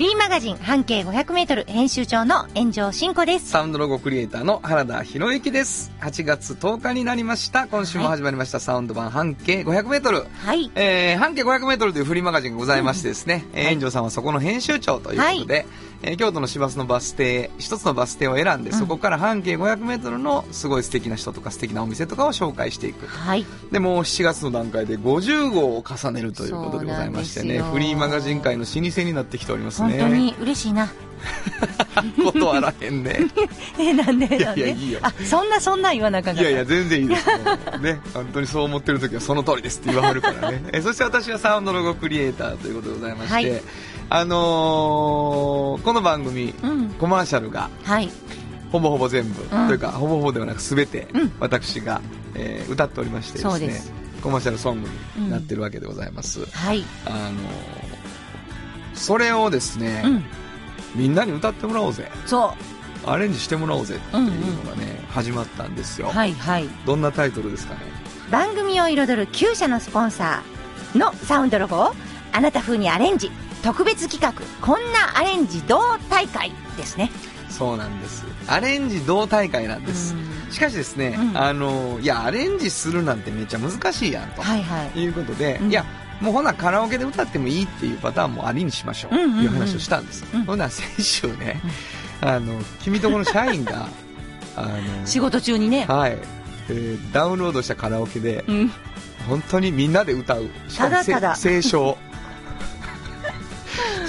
[0.00, 3.50] フリーマガジン半径500メートル編集長の炎上真子です。
[3.50, 5.92] サウンドロゴクリエイターの原田博之です。
[6.00, 7.68] 8月10日になりました。
[7.68, 10.24] 今週も始まりました、サウンド版半径500メートル。
[10.38, 10.70] はい。
[10.74, 15.66] えー、半径500メートルというフリーマガジンがございましてですね、えー炎上さんはそこの編集長ということで、
[16.02, 23.06] えー京都の市バスのバス停、一つのバス停を選んで、そこから半径500メートルのすごい素敵な人とか素敵なお店とかを紹介していく。
[23.06, 23.44] はい。
[23.70, 29.98] で、もう7月の段階で50号を重ねるということでございましてね、フリーマガジン界の老舗になってきておりますね。
[30.00, 30.88] 本当に嬉しいな。
[32.32, 33.20] 断らへんね。
[33.78, 34.60] え、なんでいやなんで？
[34.62, 37.26] いやいいよあ、そんなそんな言わなあかったいやいや、全然いいです。
[37.80, 40.64] ね、本当にそう思ってる時はその通りですって言わはるからね。
[40.72, 43.62] えそして私はサウンドロゴクリエイターということでございまして、はい
[44.12, 48.10] あのーこの番組、うんコマーシャルがはい。
[48.72, 52.00] ほぼほぼ全部、うんというかほぼほぼではなく全て、うん私が、
[52.34, 53.80] えー歌っておりましてですね
[54.20, 56.44] コマーシャルソングになってるわけでございます。
[56.50, 56.84] はい。
[57.06, 57.30] あのー
[58.94, 60.24] それをですね、うん。
[60.94, 62.52] みんなに歌ってもらおうぜそ
[63.06, 66.10] アレンジしてもらおうぜっていうのがね、始まったんですよ、う。
[66.10, 66.68] はいはい。
[66.84, 67.80] どんなタイトルですかね？
[68.30, 71.92] 番組を彩る9社のスポンサーのサウンドロゴを
[72.32, 73.30] あなた風にアレンジ。
[73.62, 74.32] 特別企画、
[74.64, 77.10] こんなアレンジ同大会ですね。
[77.48, 78.24] そうなんです。
[78.46, 80.14] アレンジ同大会なんです。
[80.14, 80.52] うん。
[80.52, 81.38] しかしですね、うん。
[81.38, 85.00] あのいやアレンジするなんてめっちゃ難しいやんと、はいはい。
[85.00, 85.70] い、うことで、うん。
[85.70, 85.84] いや
[86.20, 89.38] もうほなカラオケで歌ってもいいっていうパターンもありにしましょううんうんうん。
[89.38, 90.44] っていう話をしたんです、うん。
[90.44, 91.60] ほんなら先週ね、
[92.22, 93.88] あの君とこの社員が
[94.56, 95.84] あの仕事中にね。
[95.86, 96.18] はい、
[96.68, 98.70] えーダウンロードしたカラオケでうん。
[99.28, 100.48] 本当にみんなで歌う。
[100.76, 101.36] ただただ。
[101.36, 101.98] せ清唱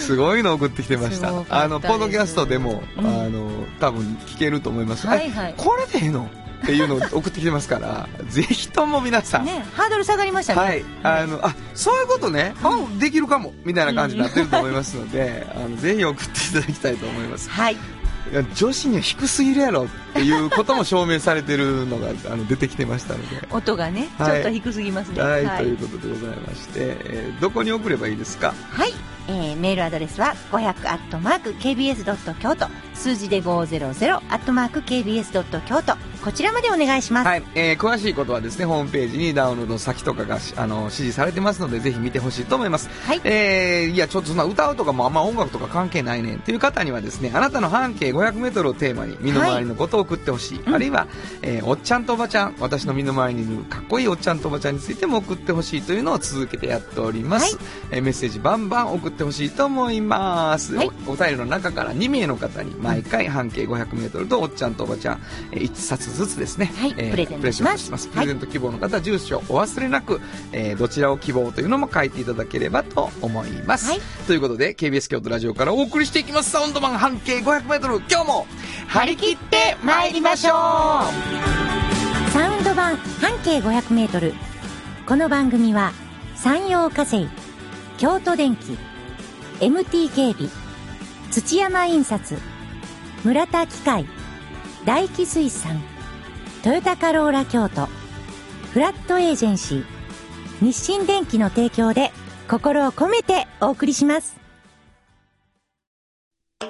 [0.02, 1.30] すごいの送ってきてました。
[1.50, 3.06] あのポッドキャストでも、うん。
[3.06, 5.56] あの多分聞けると思います、はいはい。
[5.58, 6.30] えこれでええの
[6.64, 10.62] っていうのを送ってきてますから ぜひとも皆さん、ね、ハードル下がりましたね。
[10.62, 12.70] はい、あのあそういうことね、あ
[13.00, 17.50] できるかもみたいな感じになってると思いますので、あのぜひ送っていただきたいと思います。
[17.50, 17.78] はい。
[18.54, 23.48] 女子には低すぎるやろっていうことも証明されてるのがあの出てきてましたので。
[23.50, 24.32] 音がね、はい。
[24.34, 25.22] ちょっと低すぎますね。
[25.22, 25.58] はい、はい。
[25.58, 28.54] ということでございまして、えーどこに送ればいいですか？
[28.70, 28.94] はい。
[29.34, 32.68] えーメールアドレスは500アットマーク KBS ドット京都
[33.02, 37.28] 数字で500アットマーク KBS ドット京都こちらまでお願いします。
[37.28, 42.90] はい、えー詳しいことはですね、ホームページにダウンロード先とかがしあの指示されてますので、ぜひ見てほしいと思います。
[43.08, 50.62] はいえーいや、ちょっとそんな歌うとかもあんま音楽とか関係ないねんっていう方にはですね、あなたの半径500メートルをテーマに身の回りのことを送ってほしい。
[50.72, 51.08] あるいは、
[51.42, 57.56] えーおっちゃんとおばちゃん、私の身の回りにいるかっこいいおっちゃんとおばちゃんについても送ってほしいというのを続けてやっております。
[57.56, 60.76] はいえーメッセージバンバン送ってほしいと思います。
[60.76, 65.22] はいおお便りの中から2名の方に毎回半径500メートルとおっちゃんとおばちゃん、
[65.54, 68.10] え1冊ずつですね、はいプレゼントします。
[68.10, 70.20] プレゼント希望の方、住所お忘れなく、
[70.52, 73.90] えーどちらを希望というのも書いていただければと思います。
[73.90, 74.02] はい。
[74.28, 78.48] ということで、KBS 京都ラジオからお送りしていきます、サウンド版半径500メートル、今日も
[78.88, 82.32] 張り切って参りましょう。
[82.32, 84.34] サウンド版半径500メートル。
[85.06, 85.94] この番組は
[86.36, 87.28] 山陽火星、
[87.98, 88.78] 京都電機、
[89.60, 90.50] MT 警備、
[91.32, 92.51] 土山印刷、
[93.24, 94.08] 村田機械、
[94.84, 95.80] 大気水産、
[96.64, 97.86] トヨタカローラ京都、
[98.74, 99.86] フラットエージェンシー、
[100.60, 102.12] 日清電機の提供で
[102.50, 104.36] 心を込めてお送りします。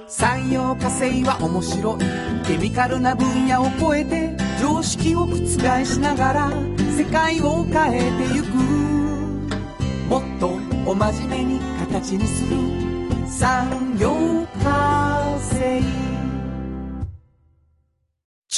[0.09, 2.45] 産業化成は面白い。
[2.45, 5.37] ケミカルな分野を超えて常識を覆
[5.85, 6.51] しながら
[6.97, 8.47] 世界を変えてゆく。
[10.09, 10.49] もっと
[10.85, 12.57] お真面目に形にする。
[13.25, 16.10] 産業化成。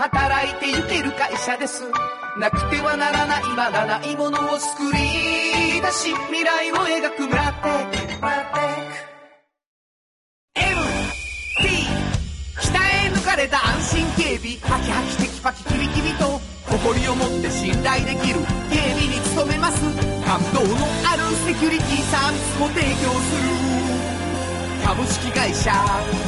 [0.00, 1.82] 働いてゆける会社です。
[2.38, 9.10] なくてはならないまだないものを作り出し未来を描く村テック村テック
[10.56, 11.68] MT
[12.56, 12.72] 鍛
[13.04, 14.80] え抜かれた安心警備派
[16.70, 18.40] 誇りを持って信頼できる。
[18.70, 19.82] 警備に努めます。
[20.24, 23.50] 感動のあるセキュリティサービスも提供する。
[24.82, 25.70] 株式会社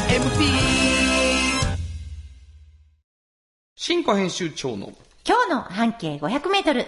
[0.08, 1.51] MT
[3.84, 4.93] 新庫編集長の
[5.26, 6.87] 今日の半径500メートル。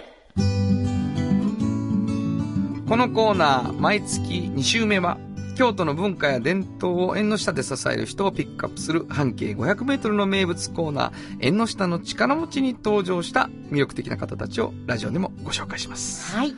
[2.87, 5.17] このコーナー、毎月2週目は、
[5.57, 11.11] 京都の文化や伝統を縁の下で支える人をピックアップする半径500メートルの名物コーナー、
[11.41, 16.33] 縁の下の力持ちに登場した魅力的な方たちをラジオでもご紹介します。
[16.33, 16.55] はい。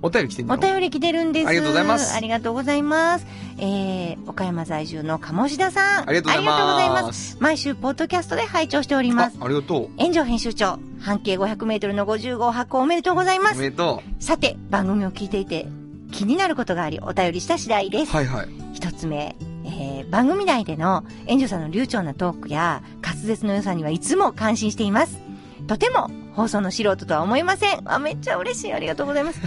[0.00, 1.48] お便り来てお便り来てるんです。
[1.48, 3.26] ありがとうございますありがとうございます。
[3.58, 6.08] えー、岡山在住の鴨志田さん。
[6.08, 7.36] ありがとうございますます。
[7.40, 10.00] 毎週、ポッドキャストで拝聴しておりあます。、ありがとう。
[10.00, 13.60] 炎上編集長、半径500メートルの50号発行おめでとうございまおす。
[13.60, 15.66] めでとさて、番組を聞いていて、
[16.12, 18.06] 気になることがあり、お便りした次第でう。
[18.06, 18.12] す。
[18.12, 18.48] はいはい。
[18.74, 19.34] 一つ目、
[19.64, 25.18] えー、番組内での炎上さんの流暢なトークや滑舌の良さにはいつも感心しています。
[25.66, 27.80] とても放送の素人とは思えません。
[27.84, 28.72] あ、めっちゃ嬉しい。
[28.72, 29.40] ありがとうございます。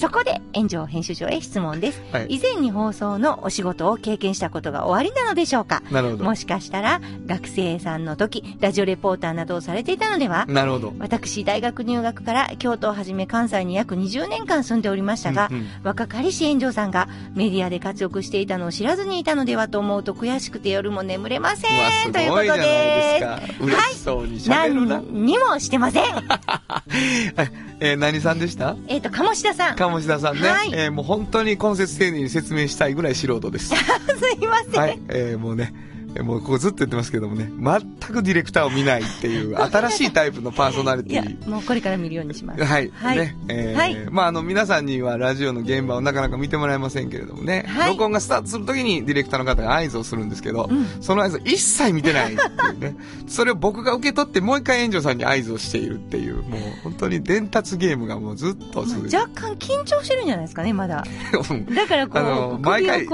[0.00, 2.00] そこで、炎上編集長へ質問です。
[2.10, 2.26] はい。
[2.30, 5.82] 以前に放送のお仕事を経験したことがおありなのでしょうか？
[5.90, 6.34] なるほども。
[6.34, 10.46] しかしたら、学生さんの時、ラジオレポーターなどをされていたのでは？
[10.46, 10.94] なるほど。
[10.98, 21.90] 私、大学入学から京都をはじめ関西に約20年間住んでおりましたが、うんうん若かりし炎上さんがメディアで活躍していたのを知らずにいたのではと思うと悔しくて夜も眠れません。
[21.90, 23.40] すということでですか。
[23.64, 24.96] 嬉しそうに喋るな。
[25.00, 26.04] 何にもしてません。
[27.82, 28.76] えー何さんでした？
[28.88, 29.76] えっと、鴨志田さん。
[29.90, 30.48] 鴨志田さんね。
[30.48, 33.68] はいえーもう本当に根節丁寧に説明したいぐらい素人です。
[33.74, 34.80] すいません。
[34.80, 34.98] はい。
[35.08, 35.80] えーもうね、えー
[36.22, 37.80] もうここずっと言ってますけどもね、全
[38.14, 42.64] くディレクターを見ないっていう、 新しいタイプのパーソナリいやティ。、もうこれから見るようにします。
[42.64, 42.90] はい。
[42.94, 43.36] はいね。
[43.48, 52.46] えーはいまあ、あの、皆さんにはラジオの現場をなかなか見てもらえませんけれどもね、はい録音がスタートするときにディレクターの方が合図をするんですけど、うんその合図を一切見てないってい
[52.76, 52.96] うね。
[53.28, 61.04] それを僕が受け取ってもう一回炎上さんに合図をしているっていう、もう本当に伝達ゲームがもうずっと続いてまあ若干緊張してるんじゃないですかね、まだ。
[61.50, 63.06] うんだからこあのう、毎回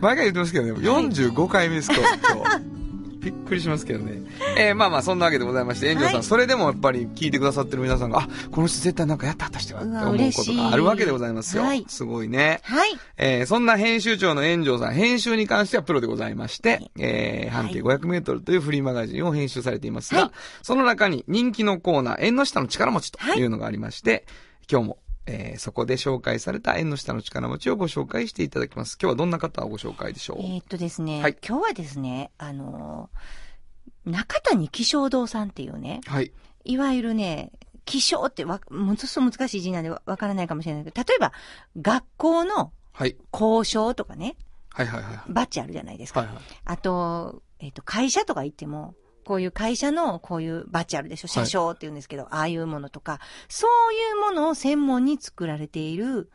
[0.00, 2.74] 毎回言ってますけどね、45回目です、今日。
[3.24, 4.22] びっくりしますけどね。
[4.58, 11.62] えーまあまあ、そんなわけでございまして、炎上さん、はいそれでもやっぱり聞いてくださってる皆さんが、あ、この人絶対なんかやったはったしてはって思うことがあるわけでございますよ。
[11.62, 12.60] はいすごいね。
[12.70, 12.74] う。
[12.74, 12.90] はい。
[13.16, 20.30] えーそんな編集長の炎上さん、編集に関してはプロでございまして、えー半径500メートルというフリーマガジンを編集されていますが、はい
[20.62, 24.26] その中に人気のコーナー、縁の下の力持ちというのがありまして、
[24.70, 28.98] 今日も、えーそこで紹介された縁の下の力持ちをご紹介していただきます。
[29.00, 33.18] 今日はどんな方をご紹介でしょう、えーっとですね、はい今日はですね、あのー
[34.04, 36.32] 中谷気象堂さんっていうね、はい。
[36.64, 37.52] いわゆるね、
[37.84, 41.32] 気象ってわ、ものすごい難しい字なんでわわからないかもしれないけど、例えば、
[41.80, 43.16] 学校のはい。
[43.32, 44.36] 交渉とかね、
[44.70, 45.32] はいはいはい。
[45.32, 46.20] バッジあるじゃないですか。
[46.20, 46.38] はいはい。
[46.64, 48.94] あと、えっ、と、会社とか行っても、
[49.24, 51.28] こういう会社のこういうバッジあるでしょ？
[51.28, 56.30] 車掌って言うんですけど、ああいうものとか、そういうものを専門に作られている、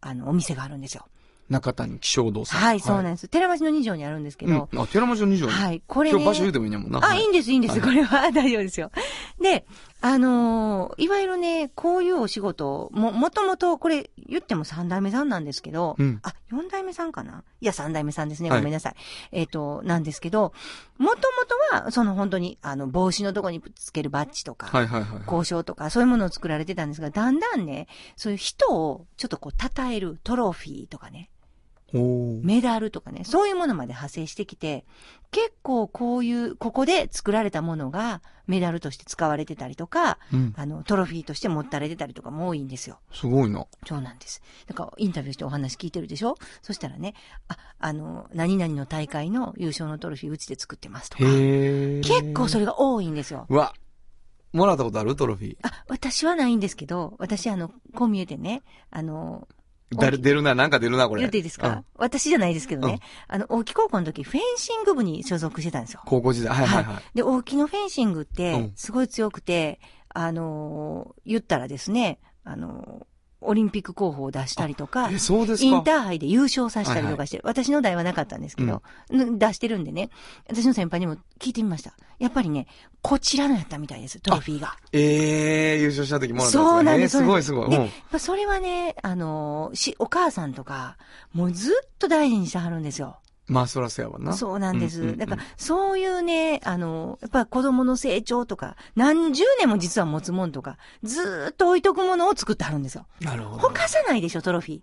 [0.00, 1.06] あの、お店があるんですよ。
[1.48, 2.60] 中谷気象堂さん。
[2.60, 3.26] はい、そうなんです。
[3.28, 4.80] 寺町の二条にあるんですけど、うん。
[4.80, 5.52] あ、寺町の二条に？
[5.52, 6.12] はい、これね。
[6.12, 7.00] 今日場所言うてもいいんやもんな。
[7.02, 7.72] あ、いいんでです、いいんです。
[7.72, 8.90] はいこれは大丈夫ですよ。
[9.40, 9.64] で、
[10.00, 17.42] あのーいわゆるね、こういうお仕事、も、もともと、これ、言っても三代目さんなんですけど、うんあ、四代目さんかな？
[17.60, 18.50] いや、三代目さんですね。
[18.50, 18.94] はいごめんなさい。
[19.32, 20.52] えっ、と、なんですけど、
[20.98, 21.20] もとも
[21.72, 25.22] とは、その本当に、あの、帽子のとこにつけるバッジとか、はいはいはい。
[25.24, 31.28] 交渉とか、そういうものを作られてたんですが、だんだんね、そういう人を、ちょっとこう、称えるトロフィーとかね、
[31.92, 34.84] メダルとかね、そういうものまで派生してきて、
[35.30, 40.54] 結構こういう、ここで作られたものがメダルとして使われてたりとか、うん。
[40.56, 42.98] あの、トロフィーとして持たれてたりとかも多いんですよ。
[43.12, 43.66] すごいな。
[43.86, 44.42] そうなんです。
[44.66, 46.36] だから、インタビューしてお話聞いてるでしょ？
[46.60, 47.14] そしたらね、
[47.48, 51.24] あ、あの、何々の大会の優勝のトロフィーうちで作ってますとか。
[51.24, 53.46] 結構それが多いんですよ。
[53.48, 53.72] うわ。
[54.52, 55.14] もらったことある？
[55.14, 55.56] トロフィー。
[55.62, 59.46] あ、私はないんですけど、私あの、こう見えてね、あの、
[59.94, 61.20] だ出るな、なんか出るな、これ。
[61.22, 66.02] 言っていいですか、うん私じゃないですけどね、うんあの、大木高校の時、フェンシング部に所属してたんですよ。
[66.06, 66.54] 高校時代。
[66.54, 67.02] はいはいはい。
[67.14, 69.80] で、大木のフェンシングっうてん、すごい強くて、
[70.10, 73.06] あのー言ったらですね、あのー
[73.40, 80.10] オリンピック候補を出したりとか、え、そうですかインターハイで優勝させたりとかして、私の代はなかったんですけど、ぬ出してるんでね、
[80.48, 81.92] 私の先輩にも聞いてみました。
[82.18, 82.66] やっぱりね、
[83.00, 84.76] こちらのやったみたいです、トロフィーが。
[84.92, 87.70] ええ優勝した時もらったそうなんですえーすごいすごい。
[87.70, 90.96] で、うんそれはね、あのーし、お母さんとか、
[91.32, 93.18] もうずっと大事にしてはるんですよ。
[93.48, 94.34] まあ、そらそうやわな。
[94.34, 95.00] そうなんです。
[95.00, 103.06] うんうんうんだから、そういうね、あの、やっぱ子供の成長とか、何十年も実は持つもんとか、ずーっと置いとくものを作ってはるんですよ。
[103.20, 103.70] なるほどほ。
[103.70, 104.80] かさないでしょ、トロフィー。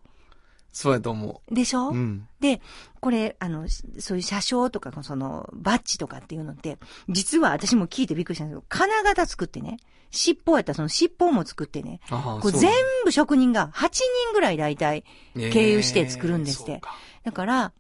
[0.72, 1.92] そうやと思でしょ、う。
[1.94, 2.28] うん。
[2.42, 2.62] で、
[3.00, 9.78] これ、あの、しそういう車掌とか、その、バッジとかっていうのって、実は私も聞いてびっくりしたんですけど、金型作ってね、
[10.12, 12.72] 尻尾やったらその尻尾も作ってね、ああこれ全
[13.04, 14.02] 部職人が8人
[14.34, 15.04] ぐらい大体、
[15.36, 16.82] 経由して作るんですってえー
[17.26, 17.74] だから、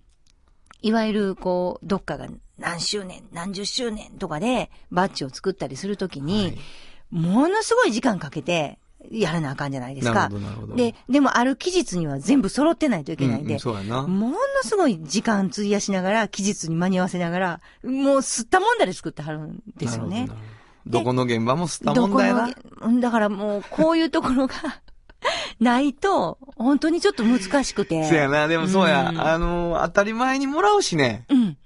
[0.86, 2.28] いわゆる、こう、どっかが
[2.60, 6.58] 何周年、何十周年とかでバッジを作ったりするときに、はい
[7.12, 8.80] ものすごい時間かけて
[9.12, 10.40] やらなあかんじゃないですかなるほ。
[10.40, 10.76] ど、なるほど。
[10.76, 14.20] で、でもある期日には全部揃ってないといけないんでうんうん。
[14.20, 20.46] ものすごい時間費やしながら、期日に間に合わせながら、もう吸ったもんだで作ってはるんですよねなるほ。
[20.88, 23.00] どこの現場も吸ったもんだよな。
[23.00, 24.56] だからもう、こういうところが
[25.60, 28.08] ないと、本当にちょっと難しくて。
[28.08, 29.10] そうやな、でもそうや。
[29.10, 31.26] うんあの、当たり前にもらうしね。
[31.30, 31.58] うん。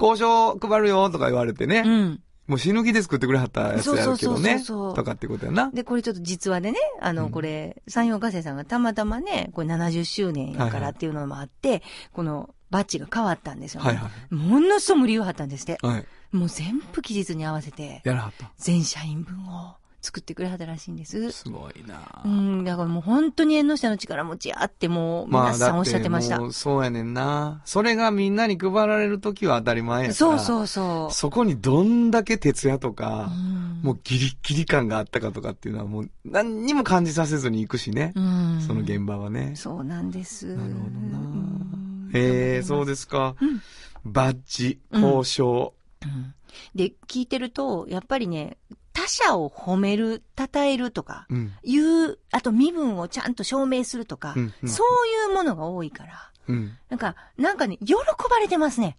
[0.00, 1.82] 交渉配るよとか言われてね。
[1.84, 2.20] うん。
[2.46, 4.58] もう死ぬ気で作ってくれはったやつやるけどね。
[4.58, 5.70] そうそうそうとかってことやな。
[5.70, 11.82] で、これちょっと実話でね、あの、うんこれ、山陽火星さんがたまたまね、これ70周年やはいはいからっていうのもあって、
[12.12, 13.88] このバッジが変わったんですよね。
[13.88, 14.34] はいはい。
[14.34, 15.78] ものすごい無理を張ったんですって。
[15.82, 16.06] はい。
[16.32, 18.50] もう全部期日に合わせて、やらはった。
[18.56, 21.30] 全社員分を作ってくれはったらしいんです。
[21.32, 26.38] すごいなうん、だからもう本当に縁の下の力持ちやってもう皆さんおっしゃってました。
[26.38, 27.62] もうそうやねんな。
[27.64, 30.14] それがみんなに配られるときは当たり前やから。
[30.14, 31.12] そうそうそう。
[31.12, 38.12] そこにどんだけ徹夜とか、うんもうギリギリ感があったかとかっていうのはもう何にも感じさせずに行くしね。
[38.16, 39.52] うんその現場はね。
[39.54, 40.46] そうなんです。
[40.46, 43.36] なるほどなうんへえ、そうですか。
[43.40, 43.60] うん
[44.04, 45.74] バッジ、交渉。
[46.02, 46.34] うん
[46.74, 48.56] で、聞いてると、やっぱりね、
[48.98, 51.52] 他者を褒める、称えるとか、うん。
[51.62, 56.76] いう、あと身分をちゃんと証明するとか、うんうんそういうものが多いから、うん。
[56.88, 57.94] なんか、なんかね、喜
[58.28, 58.96] ばれてますね。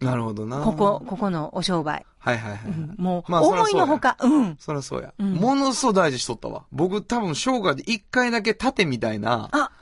[0.00, 0.60] なるほどな。
[0.60, 1.02] ここ、。
[1.04, 2.06] ここのお商売。
[2.18, 2.60] はいはいはい。
[2.66, 4.56] うんもう、まあ思いのほか、うん。
[4.58, 5.12] そりゃそうや。
[5.18, 6.64] うんものすごい大事しとったわ。
[6.70, 9.72] 僕多分生涯で一回だけ盾みたいな、あ、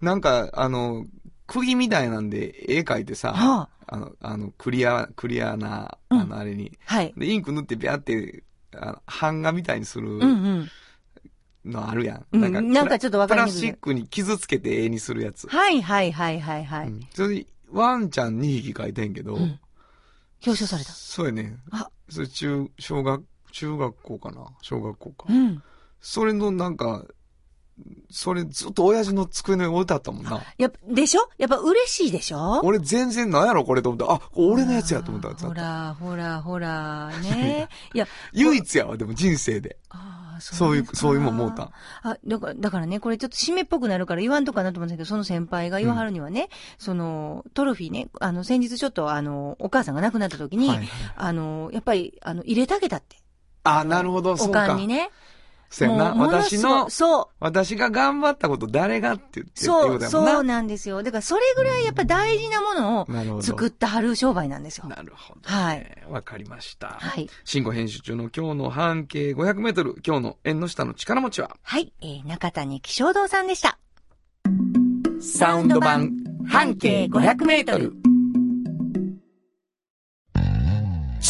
[0.00, 1.06] なんか、あの、
[1.46, 7.14] 釘みたいなんで絵描いてさ、はあの、あの、クリア、クリアな、うんあの、あれに、あ、はい。
[7.16, 8.44] で、インク塗ってビャって、
[9.06, 10.20] 版画みたいにする。
[11.64, 12.26] のあるやん。
[12.32, 15.48] うんなんか、なんかちょっとわかりにプラスチックに傷つけて絵にするやつ。
[15.48, 16.88] はいはいはいはいはい。
[16.88, 19.58] うんそれで、ワンちゃん2匹描いてんけど、うん
[20.46, 20.92] 表彰された。
[20.92, 21.56] そうやね。
[21.70, 24.46] あそれ中、小学、中学校かな？
[24.60, 25.26] 小学校か。
[25.30, 25.62] うん。
[26.02, 27.06] それのなんか、
[28.10, 30.42] それずっと親父の机の上に置いてあったもんな。
[30.58, 31.28] やっぱ、でしょ？
[31.38, 32.60] やっぱ嬉しいでしょ？
[32.62, 34.12] 俺全然なんやろこれと思った。
[34.12, 35.34] あ、俺のやつやと思った。
[35.34, 37.68] ほら、ほら、ほら、ね。
[37.92, 39.78] いや、唯一やわ、でも人生で。
[39.90, 41.70] ああそういうそういうもん思うた
[42.02, 53.16] あ、だから、だからね、これちょっと締めっぽくなるから言わんとかなと思うんですけど、その先輩が言わはるにはね、その、トロフィーね、あの、先日ちょっとあの、お母さんが亡くなった時に、はいはいあの、やっぱり、あの、入れてあげたって。
[53.62, 54.86] あ、なるほど、そおうかかんに。
[54.88, 55.10] ね。
[55.74, 56.14] そうやな。
[56.14, 57.26] 私の、そう。
[57.40, 60.00] 私が頑張ったこと誰がって言ってそう。
[60.02, 61.02] そうなんですよ。
[61.02, 62.84] だからそれぐらいやっぱ大事なもの。
[63.38, 64.86] を作ってはる商売なんですよ。
[64.86, 66.02] なるほど、はい。
[66.08, 66.98] わかりました。
[67.00, 67.28] はい。
[67.44, 71.92] 新語編集中の今日の半径500メートル、今日の縁の下の力持ちは、はい。
[72.00, 73.78] えー、中谷気象堂さんでした。
[75.20, 76.12] サウンド版
[76.46, 78.13] 半径500メートル。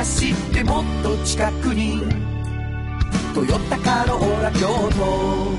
[0.00, 2.00] 走ってもっと近くに
[3.34, 5.50] 「トヨタカローラ京都」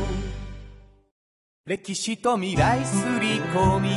[1.67, 3.89] 歴史と未来すり込み。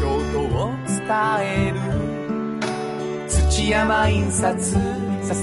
[0.00, 1.04] 京都を伝
[1.42, 3.28] える。
[3.28, 4.58] 土山印刷。
[4.64, 4.78] 支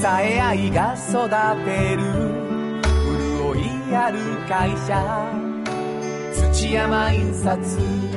[0.05, 1.29] え合いが育
[1.65, 2.01] てる。
[3.13, 5.23] 潤いある会社。
[6.51, 8.08] 土山印刷。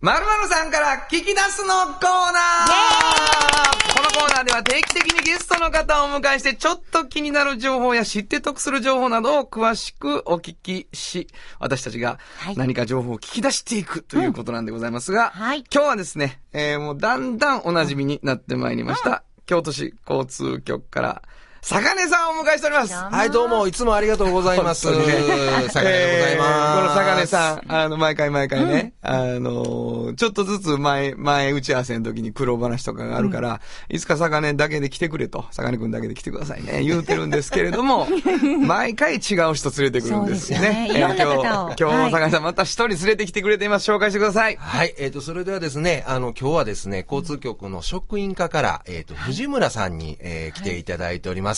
[0.00, 3.96] まるまるさんから聞き出すのコーナー。
[3.96, 11.26] このコーナーでは定期的にゲストの方をお迎えして、ちょっと気になる情報や知って得する情報などを詳しくお聞きし、
[11.58, 12.56] 私たちがはい。
[12.56, 19.24] 何か情報を聞き出していくということなんでございますが、はい今日はですね、えーもうだんだんお馴染みになってまいりました。
[19.46, 21.22] 京都市交通局から、
[21.62, 22.94] 坂根さんをお迎えしております。
[22.94, 24.86] はい、どうも、いつもありがとうございます。
[24.86, 25.78] 坂根 でございます。
[25.84, 38.06] えーこの坂根さん、あの、毎回毎回ね、あの、ちょっとずつ前、前打ち合わせの時に苦労話とかがあるから、いつか坂根だけで来てくれと、坂根くんだけで来てくださいね、言うてるんですけれども、
[38.64, 40.68] 毎回違う人連れてくるんですよね。
[40.68, 43.90] ね今日、今日はいも坂根さんまた一人連れてきてくれています。
[43.90, 44.56] 紹介してください。
[44.58, 51.47] はい、えっ、と、それではですね、あの、今日はですね、交通局の職員課から、えっ、と、藤村さんに、えー来ていただいております。
[51.48, 51.52] あ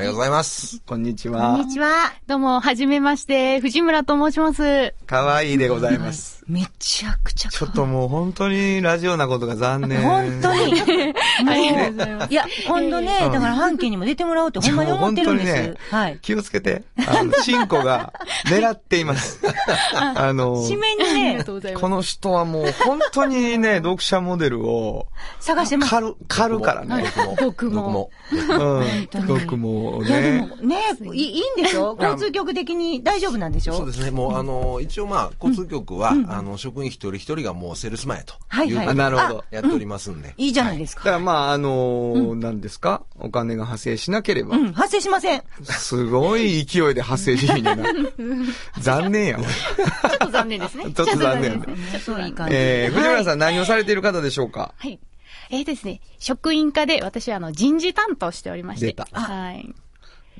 [0.00, 0.80] りがとうございます。
[0.86, 1.66] こんにちこはん。
[1.66, 2.12] にちは。
[2.28, 4.94] どうも、はじめまして、藤村と申します。
[5.04, 6.44] かわいいでございます。
[6.46, 10.00] めちゃくちゃちょっともう本当にラジオなことが残念。
[10.02, 10.82] 本当に。
[11.46, 12.32] ありがとうございます。
[12.32, 15.46] いや、今度ね、だから半径にも出てもらおうとほんまに思ってるんです。
[15.46, 16.18] もう本当にねはい。
[16.22, 16.84] 気をつけて。
[17.06, 18.12] あの、チンコが
[18.46, 19.40] 狙っています。
[19.94, 21.44] あの、締めにね。
[21.74, 25.06] この人はもう本当にね、読者モデルを
[25.40, 25.90] 探してます。
[25.90, 27.04] 狩る、狩るからね。
[27.40, 27.82] 僕も。
[27.82, 28.10] 僕も。
[29.12, 29.31] うん。
[29.40, 30.40] 僕もいや、でね。
[30.40, 30.76] もね、
[31.14, 31.96] いいんでしょ？
[32.00, 33.74] 交通局的に大丈夫なんでしょ？
[33.74, 34.10] そうですね。
[34.10, 38.34] もう、あの、一応まあ、交通局は、あの、職員一人一人がもうセールスマンやと。
[38.48, 40.34] はいなるほどやっておりますんで。
[40.36, 41.04] いいじゃないですか。
[41.04, 43.02] だからまあ、あの、何ですか？
[43.18, 45.42] お金が発生しなければう、ん、発生しません。
[45.64, 47.84] すごい勢いで発生しひんねんな。
[48.80, 49.44] 残念やわ。
[49.44, 50.84] ちょっと残念ですね。
[50.94, 52.54] ちょっと残念ちょっとですねそういい感じ。
[52.56, 54.74] えー、藤村さん何をされている方でしょうか？
[54.76, 54.98] はい。
[55.52, 58.96] えーですね、職員課で私はあの人事担当しておりまして。
[59.12, 59.74] はい。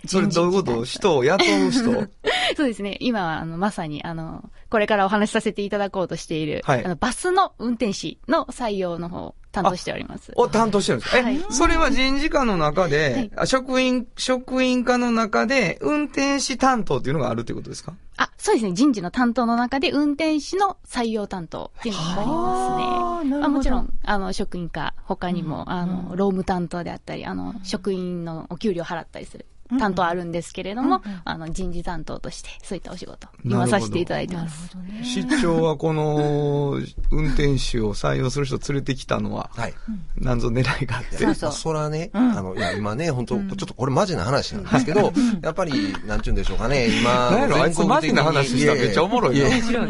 [0.06, 0.84] それどういうこと？
[0.84, 1.82] 人を雇う人？
[2.56, 2.96] そうですね。
[3.00, 6.84] 今はあのまさにあの、これからお話しさせていただこうとしている、はい。
[6.84, 10.32] あのバスの運転士の採用の方を担当しております。
[10.36, 11.10] を担当してるんです。
[11.12, 11.40] かえ、はい。
[11.50, 13.30] それは人事課の中で、はい。
[13.36, 17.94] あ職員、職員課の中で、運転士担当っていうのがあるってことですか？
[18.18, 18.72] あ、そうですね。
[18.72, 23.40] 人事の担当の中で運転士の採用担当っていうのがありますね。
[23.40, 29.46] はあもちろん、あの、職員課、他にも、あの、労務担当であったり、あの、職員のお給料払ったりする
[29.78, 34.76] 担当あるんですけれども、あの、人事担当として、そういったお仕事、今させていただいてます。
[35.02, 36.78] 出張はこの、
[37.10, 39.74] 運転手を採用する人連れてきたのは、はい。
[40.18, 41.16] なんぞ狙いがあって。
[41.16, 45.12] そうそうそらね、あの、いや、今ね、本当ちょっとこれマジな話なんですけど、
[45.42, 49.48] やっぱり、なんちゅうんでしょうかね、今、何やろあいつマジな話したらめっちゃおもろいな。
[49.48, 49.88] 面白い。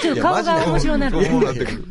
[0.00, 1.26] ちょっと顔が面白なる。
[1.26, 1.84] いなってくる。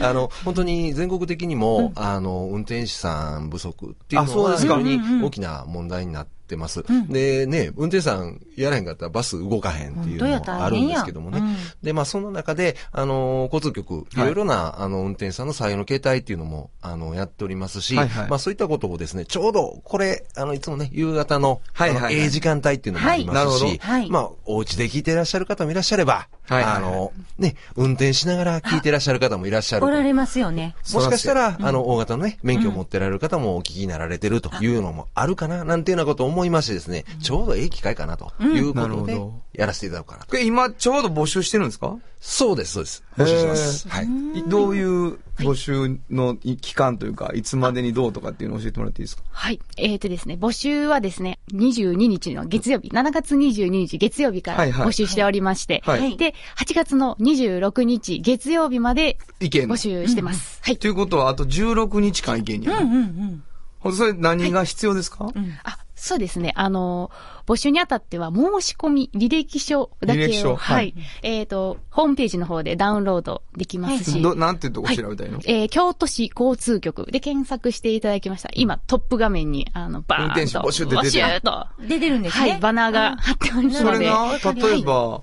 [0.00, 6.84] あの、本当に全国的にも、あの、運転手さん不足っていうあのは非常に大きな問題になってます。
[7.08, 11.40] で、ね、運転手さんやらへんかったらバス動かへんっていうのもあるんですけどもね。
[11.40, 11.66] 本当や大変や。
[11.82, 14.16] で、まあ、その中で、あの、交通局、い。
[14.16, 18.28] ろいろな、あの、運転手さんの採用の形態っていうのも、あの、やっておりますし、はいはい。
[18.28, 23.74] まあ、そういったことをですね、ちょうど、これ、あの、いつもね、夕方の、はいはいええ時間帯っていうのもありますはい。
[23.74, 24.10] し、はい。
[24.10, 26.82] まあ、お家で聞いていらっしゃる方もいらっしゃれば、はいはいはい。
[26.82, 29.86] あの、ね、運転しながら聞いていらっしゃる方もいらっしゃると。
[29.86, 30.74] おられますよね。
[30.94, 39.20] もしかしたら、あの、大型のね、免許を持ってられる方もお聞きになられてるというのもあるかな、なんていうようなことを思いましてですね、ちょうどいい機会かなということで
[39.54, 40.30] やらせていただこうかなと。
[40.30, 41.96] これ今ちょうど募集してるんですか？
[42.28, 43.04] そうです、そうです。
[43.16, 43.86] 募集します。
[43.88, 44.08] へはい。
[44.48, 49.22] どういう募集の期間というか、いつまでにどうとかっていうのを教えてもらっていいですか？
[49.30, 49.60] はい。
[49.76, 60.58] えーとですね、募集はですね、22日の月曜日、7月22日月曜日からはいはい募集しておりまして、はいで、8月の26日月曜日まで募集してます。
[60.64, 60.76] はい。
[60.78, 62.76] ということは、あと16日間いけんや。
[62.80, 63.44] うんうん
[63.78, 65.28] ほんとそれ何が必要ですか、
[65.62, 66.52] あ、そうですね。
[66.56, 67.10] あの、
[67.46, 70.94] 募集にあたっては、申し込み、履歴書だ履歴けを、書はいはい。
[71.22, 78.50] えっ、と、ホームページの方でダウンロードできますし、ど、なんていうとこ調べたいの、えー京都市交通局で検索していただきました。
[78.54, 80.40] 今、トップ画面に、あの、バーンと。
[80.40, 81.66] 運転手募集って出てる募集と。
[81.80, 82.50] 出てるんですね。
[82.50, 83.96] はい、バナーが貼っておりますので。
[83.96, 85.22] それな、例えば、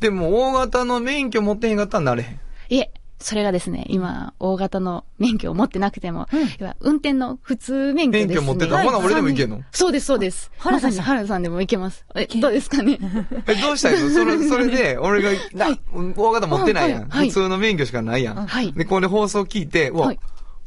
[0.00, 2.40] でも大型の免許持ってへんかったらなれへん。
[2.70, 2.90] いえ、
[3.22, 6.26] それがですね、今、大型の免許を持ってなくても、
[6.58, 8.34] 要は運転の普通免許ですね。
[8.34, 8.76] 免許持ってた。
[8.78, 9.62] らほな俺でもいけんの？
[9.72, 10.50] そうです、そうです。
[10.58, 12.04] 原田さんまさに原田さんでもいけます。
[12.14, 12.98] え、どうですかね？
[13.46, 14.10] え、どうしたいの？
[14.10, 15.76] そ れ、それで、俺が、な、
[16.16, 17.00] 大型持ってないやん。
[17.02, 17.28] はいはい。
[17.28, 18.46] 普通の免許しかないやん。
[18.46, 18.72] はい。
[18.72, 20.20] で、これ放送聞いて、うわ、はい。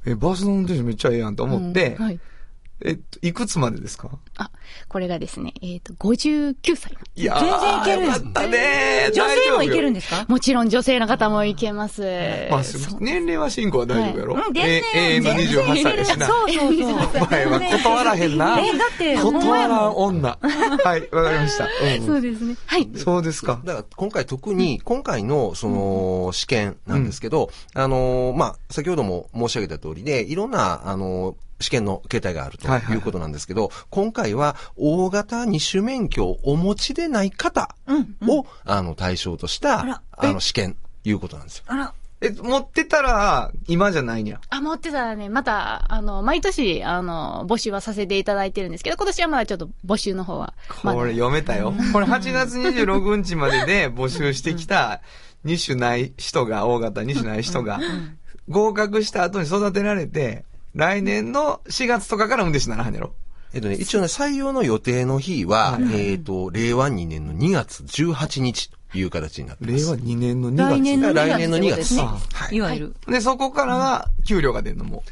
[0.05, 2.05] え、バスの運転手めっちゃええやんと思って、うん。
[2.05, 2.19] はい。
[2.83, 4.09] えっと、いくつまでですか？
[4.37, 4.51] あ、
[4.89, 6.93] これがですね、えっ、と、59歳。
[7.15, 10.25] いやー全然いけるよかったねー女性もいけるんでですか？
[10.27, 12.01] もちろん女性の方もいけます。
[12.51, 12.61] まあ、
[12.99, 14.65] 年齢は進行は大丈夫やろ、うん、全然。
[14.65, 16.27] え永遠の28歳やしな。
[16.27, 16.99] そうそうそう。
[17.23, 18.59] お前は断らへんな。
[18.59, 20.37] え、だって、断らん女。
[20.41, 21.65] はい、わかりました。
[21.65, 22.55] うんそうですね。
[22.65, 22.89] はい。
[22.97, 23.61] そうですか。
[23.63, 37.75] だから今回特に、今回のその試験なんですけど、あのーまあ、先ほども申し上げた通りで、いろんな、あのー試験の形態があるとはいうことなんですけど、今回は大型二種免許をお持ちでない方
[38.27, 41.63] を、あの、対象としたあの、試験、いうことなんですよ。
[41.67, 44.39] あら、え、持ってたら、今じゃないんや。
[44.49, 50.53] あ、持ってたらね、また、あの、毎年、あの、募集はさせていただいてるんですけど、今年はまだちょっと募集の方は。
[50.81, 51.73] これ読めたよ。
[51.93, 55.01] これ8月26日までで募集してきた
[55.45, 57.79] 2種ない人が、大型2種ない人が、
[58.47, 63.13] 合格した後に育てられて、来年の4月とかから運転手ならはんやろ。
[63.53, 69.85] えっとね、一応ね、採用の予定の日は、えっと、令和2年の2月18日という形になってます。
[69.85, 70.69] 令和2年の2月。
[70.75, 72.95] 来年の2月来年の2月いいわゆる。
[73.07, 75.03] で、そこからが給料が出るのも。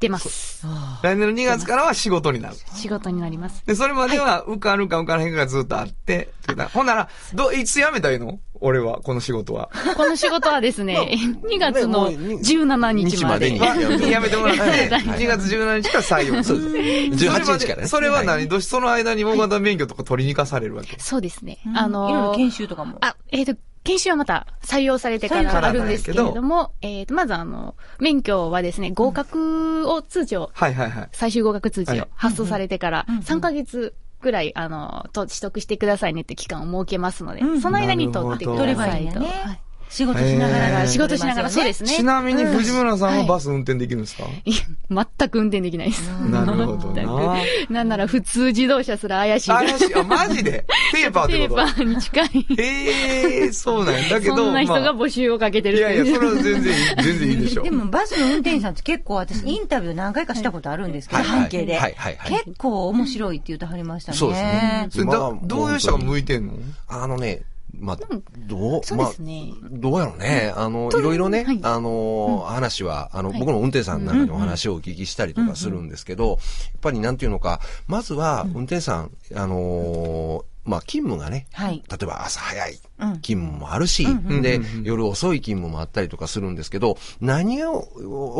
[0.00, 0.64] 出ます。
[1.02, 2.56] 来年の2月からは仕事になる。
[2.74, 3.66] 仕事になります。
[3.66, 8.38] で、それまでは受かるか受からへんかがずっとあって、ってことだほんなら、ど、いつ辞めたらいいの？
[8.60, 9.70] 俺は、この仕事は。
[9.96, 11.10] この仕事はですね、
[11.50, 13.50] 2月のねもうに17日まで。
[13.50, 16.42] 日までに 辞めてもらって、はい2月17日から採用。
[16.44, 17.24] そうです。
[17.24, 17.88] 18日からね。
[17.88, 20.96] それははい何どうしその間に大型免許とか取りに行かされるわけ？
[20.98, 21.58] そうですね。
[21.66, 22.98] うんあのいろいろ研修とかも。
[23.00, 23.54] あ、えっ、と、
[23.88, 31.08] 研修はまた採用されてからあるんですけれども、えっ、と、まずあの、免許はですね、合格を通常、はいはいはい。
[31.12, 32.00] 最終合格通知はい。
[32.02, 38.66] を発送されてからうんうん3ヶ月ぐらい、あの、と取得してくださいねって期間を設けますのでうん、その間に取ってくださいと。
[38.66, 39.12] 取ればいいね。
[39.16, 41.90] はい仕事しながらえー仕事しながら、そうですね。
[41.90, 46.08] ちなみに藤村さんははいバス運転できるんですか、いや全く運転できないです。
[46.30, 47.36] なるほどな。
[47.70, 49.50] なんなら普通自動車すら怪しい。
[49.50, 49.94] 怪しい。
[49.94, 50.64] あ、マジで？
[50.92, 52.46] ペーパーってペーことパーに近い。
[52.58, 54.08] へえ、そうなんや。
[54.08, 57.62] だけど、 そんな人がま募集をかけてるあいやいや、それは全然いい、全然いいでしょ。
[57.62, 61.76] でもバスの運転手さんって結構私インタビュー何回かしたことあるんですけど、はいはい半径で。
[61.78, 64.18] はいはいはい結構面白いって言ってはりましたね。
[64.18, 66.52] そうですねそれだどういう人が向いてんの？
[66.88, 67.42] あのね、
[67.80, 67.98] まあ、
[68.36, 69.52] どう、そうまあですね。
[69.70, 70.52] どうやろうね。
[70.56, 71.60] あの、いろいろね、はい。
[71.62, 76.38] あの、話は、あの、僕の運転手さんなんかにお話をお聞きしたりとかするんですけど、やっ
[76.80, 81.82] ぱりなんていうのか、まずは、運転手さん、あの、まあ、勤務がね、はい。
[81.90, 87.88] 例えば朝早いうん勤務もあるし、んでうんうんうん、夜遅い勤務もあったりとかするんですけど、何を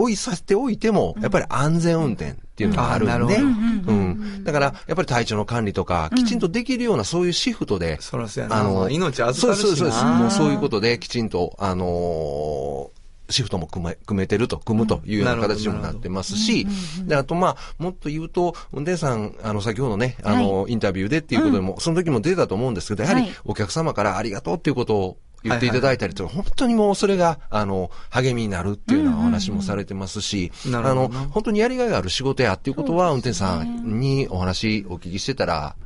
[0.03, 4.45] 追いさせておいても、やっぱり安全運転っていうのがあるんで、うん。
[4.45, 7.99] だから、やっぱり体調の管理とか、きちんとできるようなそういうシフトで、
[8.39, 8.65] うやな。
[8.65, 9.69] まあ命預そうかるしな。
[9.69, 10.05] そうそうです。
[10.05, 12.98] もうそういうことで、きちんと、あのー
[13.31, 16.67] シフトも組め、組めてると、組むというような形にもなってますし、
[17.05, 31.29] で、あとまあ、もっと言うと、運転手さん、あの、先ほどね、あの、インタビューでっていうことでも、その時も出たと思うんですけど、やはりはいお客様からありがとうっていうことを言っていただいたりとか、本当にもうそれが、あの、励みになるっていうようなお話もされてますし、あの、なるほどな。
[31.31, 35.77] 本当にやりがいがある仕事やっていうことは、運転手さんにお話お聞きしてたら、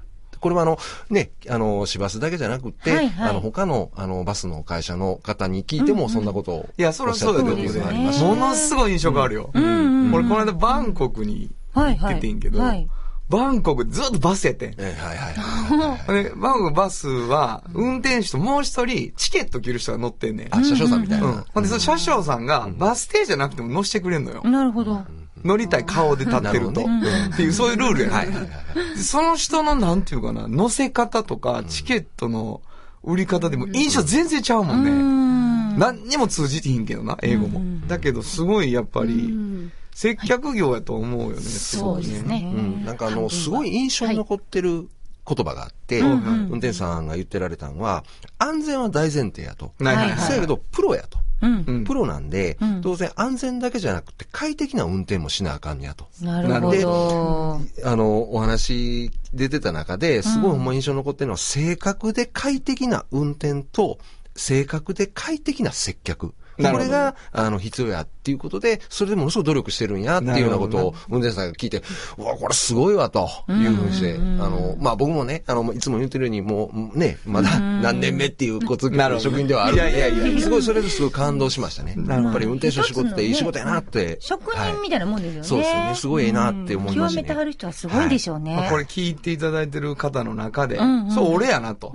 [0.42, 0.78] これはあの、
[1.08, 9.50] ね、あの、市バスだけじゃなくって、はいはいあの、他の、あの、バスの会社の方に聞いても、そんなことを、いや、それはそうだけど、ものすごい印象があるよ。
[9.54, 12.14] んうん俺、この間、バンコクにはいはい。
[12.14, 12.88] 行っててんけど、はい。
[13.28, 14.74] バンコクずっとバスやってん。
[14.78, 16.24] えはいはいはい。
[16.24, 20.48] で、バンコクバスは、運転手ともう一人、チケット切る人が乗ってんねん。
[20.50, 21.26] あ、車掌さんみたいな。
[21.28, 21.44] うん。
[21.54, 24.42] ほんで、その車掌さんが、バス停じゃなくても乗せてくれんのよ。
[24.42, 25.02] なるほど。
[25.44, 26.82] 乗りたい顔で立ってると。
[26.82, 28.48] っていう、そういうルールやねはいはいはい。
[28.96, 32.60] でその人の、なんていうかな、乗せ方とか、チケットの
[33.02, 34.90] 売り方でも、印象全然ちゃうもんね。
[34.90, 35.78] うん。
[35.78, 37.60] 何にも通じてひんけどな、英語も。
[37.88, 42.22] だけど、すごい、やっぱり、接客業やと思うよね、すごいそうです。
[42.22, 42.52] ね。
[42.54, 42.84] うん。
[42.84, 44.88] なんかあの、すごい印象に残ってる
[45.26, 48.04] 言葉があって、うん運転手さんが言ってられたのは、
[48.38, 49.72] 安全は大前提やと。
[49.80, 51.18] はいはいはいそうやけど、プロやと。
[51.42, 51.64] うん。
[51.66, 56.06] うんプロなんでうん、当然安全だけじゃなくて快適な運転もしなあかんねやと。
[56.22, 57.60] なるほど。
[57.84, 63.98] あの、お話出てた中で、すごいほんま印象に残ってるのは、正確で快適な運転と、
[64.36, 66.34] 正確で快適な接客。
[66.56, 71.82] これが、あの、必要やっていうことで、それでものすごい努力してるんやっていうようなことを、運転手さんが聞いて、
[72.18, 81.94] うわ、これすごいわ、というふうにして、あの、まあ僕もね、あの、いつも言ってるように、もうね、まだ何年目っていう交通局の職員ではあるんで、いやいやいやすごいそれですごい感動しましたね。
[81.96, 84.16] やっぱり運転手の仕事っていい仕事やなって。
[84.20, 85.48] 職はい人みたいなもんですよね。
[85.48, 85.94] そうですよね。
[85.94, 87.22] すごいええなって思いましたね。
[87.22, 88.56] 極めてはる人はすごいでしょうね。
[88.56, 90.78] まあこれ聞いていただいてる方の中で、
[91.14, 91.92] そう、俺やなと。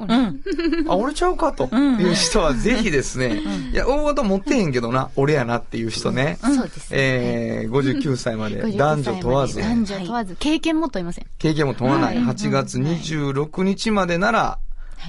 [0.88, 1.70] あ、俺ちゃうかと。
[1.76, 3.41] いう人はぜひですね、
[3.72, 6.38] いや、大型持ってへんけどな、俺やなっていう人ね。
[6.42, 6.98] そうですね。
[7.00, 11.26] えー、59歳まで59男女問わず、男女問わず、経験も問いません。
[11.38, 14.60] 経験も問わないはい8月26日までなら、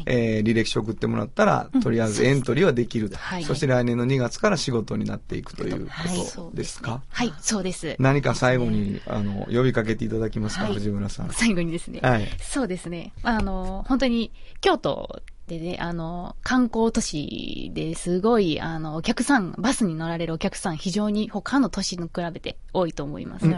[0.06, 3.10] えー履歴書送ってもらったら、とりあえずエントリーはできる。
[3.14, 7.96] はいそして来年の2月から仕事になっていくというはいことですか、はい、そうです。
[7.98, 11.30] 何か最後に、あの、呼びかけていただきますか、はい藤村さん。
[11.30, 12.00] 最後にですね。
[12.02, 13.12] はいそうですね。
[13.22, 23.48] あの、本当に、京都でね、あの、観光都市ですごい、あの、お客さん、バスに乗られるお客さん、非常に他の都市に比べて多いと思います。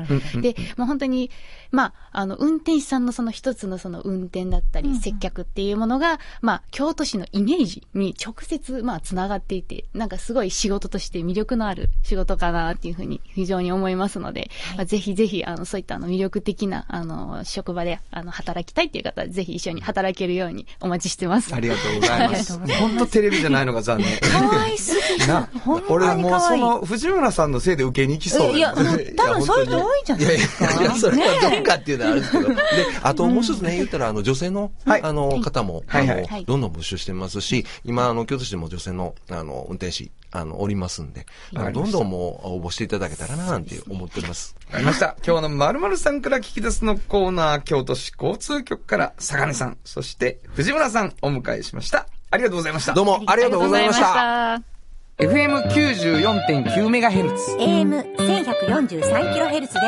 [0.41, 1.31] で、もう本当に、
[1.71, 21.55] まあ、あの、運転手さんのその一つのその運転だったり、接客っていうものが、まあ、京都市のイメージに直接、まあ、つながっていて、なんかすごい仕事として魅力のある仕事かなっていうふうに非常に思いますので、まあ、ぜひぜひ、あの、そういったあの、魅力的な、あの、職場で、あの、働きたいっていう方は、ぜひ一緒に働けるようにお待ちしてます。
[21.55, 22.59] ありがとうございます。
[22.59, 24.07] 本当テレビじゃないのが残念。
[24.21, 25.27] 可愛すぎる。
[25.29, 25.49] な
[25.89, 26.61] 俺もうそ。
[26.61, 28.75] の藤村さんのせいで受けに行きそうえいや、
[29.17, 30.65] 多分そういう人多いんじゃないいやいですか。
[30.65, 32.49] や、いや、それはどうかっていうのはあるんですけど。
[32.55, 32.57] で、
[33.03, 44.55] あともう一つね、言ったら、あの、女性の、はいあの、方も、あはいはいはいの、どんどん募集してますし、今、あの、京都市でも女性の、あの、運転士、あの、おりますんで、あのどんどんもう応募していただけたらな、なんて思っております。
[44.67, 45.17] わかりました。
[45.27, 52.07] 今日の〇〇さんから聞き出すのコーナー、京都市交通局から、坂根さん、そして藤村さんお迎えしました。
[52.31, 52.93] ありがとうございました。
[52.93, 54.80] どうもありがとうございました。
[55.21, 55.27] た。
[55.27, 57.59] FM94.9MHz。
[57.59, 59.81] AM1143kHz で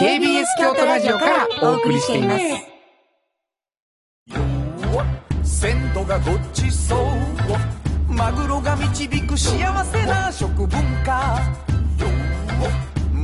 [0.00, 2.44] KBS 京都ラジオからお送りしています。
[5.60, 6.98] 鮮度がごちそう
[8.12, 11.40] マグロが導く幸せな食文化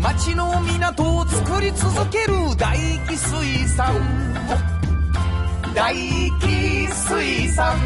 [0.00, 3.94] 町の港を作り続ける大気水産
[5.74, 7.76] 大気水産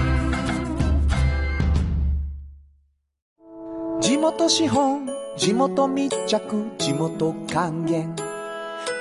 [4.00, 6.40] 地元資本地元密着
[6.78, 8.14] 地元還元。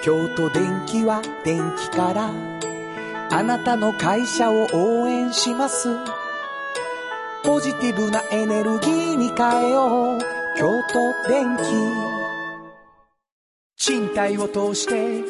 [0.04, 2.32] 京都電気は電気から
[3.32, 5.90] あなたの会社を応援します。
[7.44, 10.20] ポジティブなエネルギーに変えよう。
[10.58, 11.62] 京都電気
[13.78, 15.24] 賃貸を通して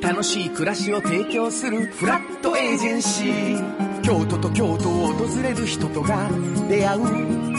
[0.00, 4.02] 楽しい暮らしを提供するフラットエージェンシー。
[4.02, 6.28] 京都と京都を訪れる人とが
[6.68, 7.51] 出会う。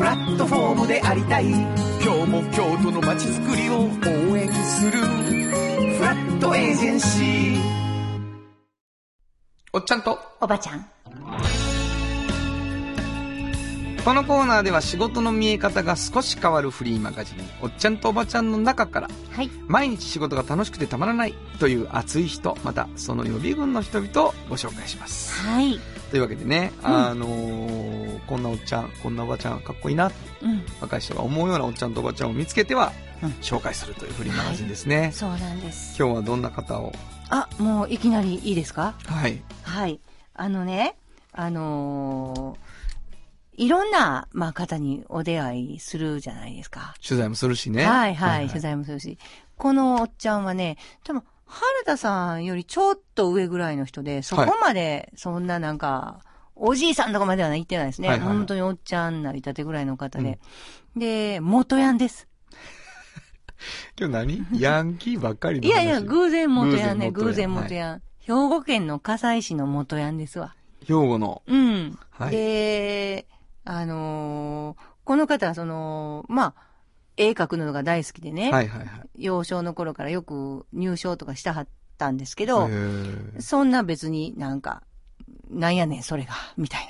[0.00, 1.44] プラットフォームでありたい。
[1.44, 3.80] 今日も京都の街づくりを
[4.30, 4.92] 応援する。
[4.92, 7.60] フラットエージェンシー。
[9.74, 11.69] おっちゃんと、おばちゃん。
[14.04, 19.50] このコーナーでは仕事の見え方が少し変わるフリーマガジン、おっちゃんとおばちゃんの中から、はい。
[19.68, 25.32] 毎日仕事が楽しくてたまらないという熱い人、またその予備軍の人々をご紹介します。
[25.42, 25.78] はい。
[26.10, 30.10] というわけでね、あのーこんなおっちゃん、こんなおばちゃんかっこいいな、
[30.42, 30.64] うん。
[30.80, 35.10] 若い人が思うようなおっちゃんとおばちゃんを見つけては、うん紹介するというフリーマガジンですね。
[35.12, 35.94] そうなんです。
[35.98, 36.92] 今日はどんな方を？
[37.28, 38.94] あ、もういきなりいいですか？
[39.04, 39.42] はい。
[39.62, 40.00] はい。
[40.34, 40.96] あのね、
[41.32, 42.69] あのー
[43.60, 46.94] いろんな、まあ、方にお出会いするじゃないですか。
[47.06, 47.84] 取材もするしね。
[47.84, 49.18] はいはい、取材もするし。
[49.58, 56.22] このおっちゃんはね、多分、原田さんよりちょっと上ぐらいの人で、そこまで、そんななんか、
[56.56, 58.08] おじいさんとかまでは言ってないですね。
[58.08, 60.38] はいはいはい本当におっちゃんなりたてぐらいの方で。
[60.96, 62.28] で、元ヤンです。
[64.00, 64.46] 今日何？
[64.54, 68.02] ヤンキーばっかりいやいや、偶然元ヤンね、偶偶然然元ヤン。
[68.20, 70.54] 兵庫県の葛西市の元ヤンですわ。
[70.86, 71.42] 兵庫の。
[71.46, 71.98] うん。
[72.08, 73.26] はいで、
[73.64, 76.62] あのーこの方はその、まあ、
[77.16, 78.88] 絵描くのが大好きでね、はいはいはい。
[79.16, 81.68] 幼少の頃からよく入賞とかしたはっ
[81.98, 84.84] たんですけへど、ーそんな別になんか、
[85.50, 86.86] なんやねん、それが、みたい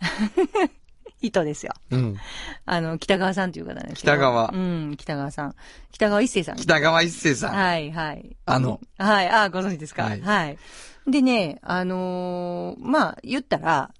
[0.00, 0.70] な。
[1.20, 1.72] 人ですよ。
[1.90, 2.16] うん。
[2.64, 4.00] あの、北川さんという方なんです。
[4.00, 5.54] 北川うん、北川さん。
[5.92, 6.56] 北川一生さん。
[6.56, 7.54] 北川一生さん。
[7.54, 8.36] はい、はい。
[8.46, 8.80] あの。
[8.98, 10.04] はい、あご存知ですか。
[10.04, 10.58] ははい
[11.06, 11.10] い。
[11.10, 13.90] でね、あのーまあ、言ったら、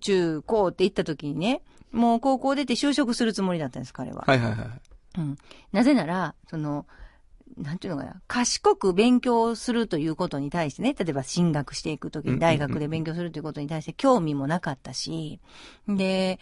[0.00, 4.24] 中高って行った時にね、もう高校出て就職するつもりだったんです、彼は。
[4.26, 4.68] はいはいはい。
[5.18, 5.36] うん。
[5.72, 6.86] なぜなら、その、
[7.58, 15.40] なんていうのかな、賢く勉強するということに対してね、例えば進学していくときうんうんうんに大学で勉強するということに対して興味もなかったし、
[15.88, 16.38] で、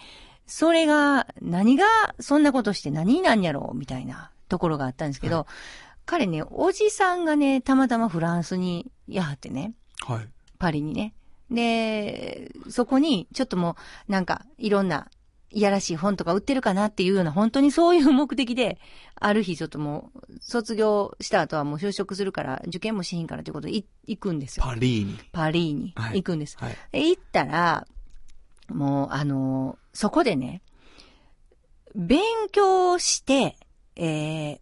[0.46, 1.84] それが、何が、
[2.20, 5.46] そんなことして何になんやろうみたいなところがあったんですけど、
[6.06, 9.74] 彼ね、おじさんがね、たまたまフランスにやはってね、
[10.06, 10.28] はい。
[10.58, 11.12] パリにね。
[11.50, 13.76] で、そこに、ちょっとも
[14.08, 15.08] う、なんか、いろんな、
[15.50, 18.78] いやらしい本とか売ってるかなっていうような、本当にそういう目的で、
[19.14, 24.64] ある日ちょっともう、卒業した後はもう就職するから、受験もしひんからということでい行くんですよ。
[24.66, 25.18] パリーニ。
[25.32, 26.56] パリにはい行くんです。
[26.58, 26.76] はい。
[26.92, 27.86] で行ったら、
[28.68, 30.60] もう、あのそこでね、
[31.94, 32.20] 勉
[32.52, 33.56] 強して、
[33.96, 34.58] えー、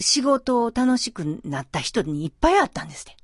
[0.00, 3.16] 仕事を楽しくなった人にいっぱいあったんですって。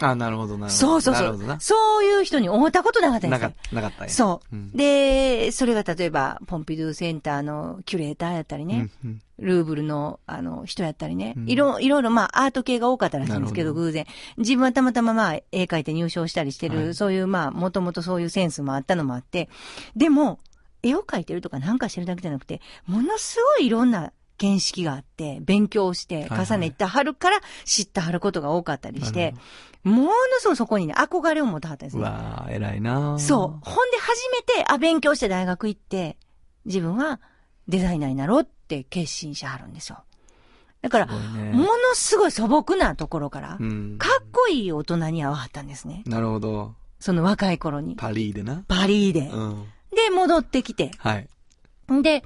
[0.00, 0.86] あ、なるほどなるほど。
[0.90, 1.60] そうそうそう。。
[1.60, 3.74] そういう人に会ったことなかったんですよなか。
[3.74, 4.56] なかったそう。
[4.56, 14.06] うんで、それが例えば、ポンピドゥセンターのキュレーターやったりね、うんうんルーブルの、あの、人やったりね、うんいろ、いろいろ、まあ、アート系が多かったらしいんですけど、偶然。
[14.36, 19.48] 自分はたまたままあ、絵描いて入賞したりしてる、はいそういう、まあ、もともとそういうセンスもあったのもあって、
[19.96, 20.38] でも、
[20.84, 29.34] 絵を描いてるとかなんかしてるだけじゃなくて、ものすごいいろんな見識があって、勉強して、はい重ねてはるから知ってはることが多かったりして、
[29.84, 32.06] ものすごいそこにね、憧れを持ってはったんですうね。
[32.06, 33.68] わー、偉いなそう。
[33.68, 36.16] ほんで初めて、あ、勉強して大学行って、
[36.64, 37.20] 自分は
[37.68, 40.02] デザイナーになろうって決心しはるんですよ。
[40.80, 43.96] だから、ねものすごい素朴なところから、うん。
[43.98, 46.02] かっこいい大人に会わはったんですね。
[46.06, 46.74] なるほど。
[46.98, 47.94] その若い頃に。
[47.94, 48.64] パリーでな。
[48.66, 49.30] パリーで。
[49.32, 49.66] うん。
[49.94, 50.90] で、戻ってきて。
[50.98, 51.28] はい。
[52.02, 52.24] で、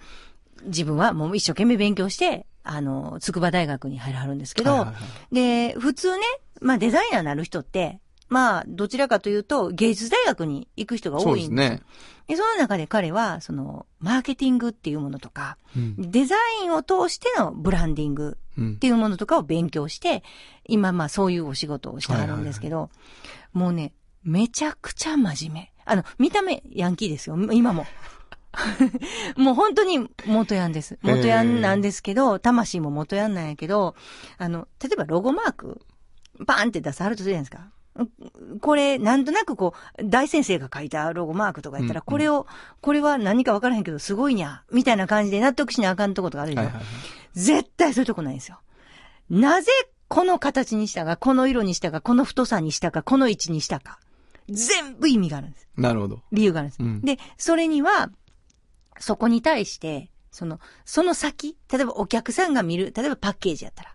[0.66, 4.94] 自分はもう一生懸命勉強して、あの、筑波大学に入らはるんですけど、はいはいは
[5.30, 6.22] いで、普通ね、
[6.60, 11.70] まあデザイナーになる人って、まあ、どちらかというと、芸術大学に行く人が多いんですよ。
[11.70, 11.82] ですね。
[12.26, 16.10] でその中で彼は、その、マーケティングっていうものとか、うん。
[16.10, 20.24] デザインを通してのブランディングうんっていうものとかを勉強して、
[20.66, 22.90] 今まあそういうお仕事をしてはるんですけど、
[23.52, 23.92] もうね、
[24.24, 25.72] めちゃくちゃ真面目。
[25.84, 27.86] あの、見た目ヤンキーですよ、今も。
[29.36, 30.98] もう本当に元ヤンです。
[31.02, 33.94] 元ヤンなんですけど、魂も元ヤンなんやけど、
[34.38, 35.80] あの、例えばロゴマーク、
[36.38, 37.70] バーンって出さはるとするじゃないですか。
[38.60, 42.46] これ、なんとなくこう、大先生が書いたロゴマークとか言ったら、うんこれを、
[42.80, 46.64] これは何かわからへんけど、すごいにゃ、みたいな感じで納得しなあかんとことがあるでしょ。
[46.64, 46.86] はいはいはい。
[47.34, 48.58] 絶対そういうとこないんですよ。
[49.30, 49.70] なぜ
[50.08, 53.98] この形にしたか、この色にしたか、この太さにしたか、この位置にしたか。
[54.48, 55.66] 全部意味があるんです。
[55.76, 56.22] なるほど。
[56.32, 56.82] 理由があるんです。
[56.82, 58.10] うんで、それには、
[58.98, 63.90] そこに対して、その、その先、例えばお客さんが見る、例えばパッケージやったら、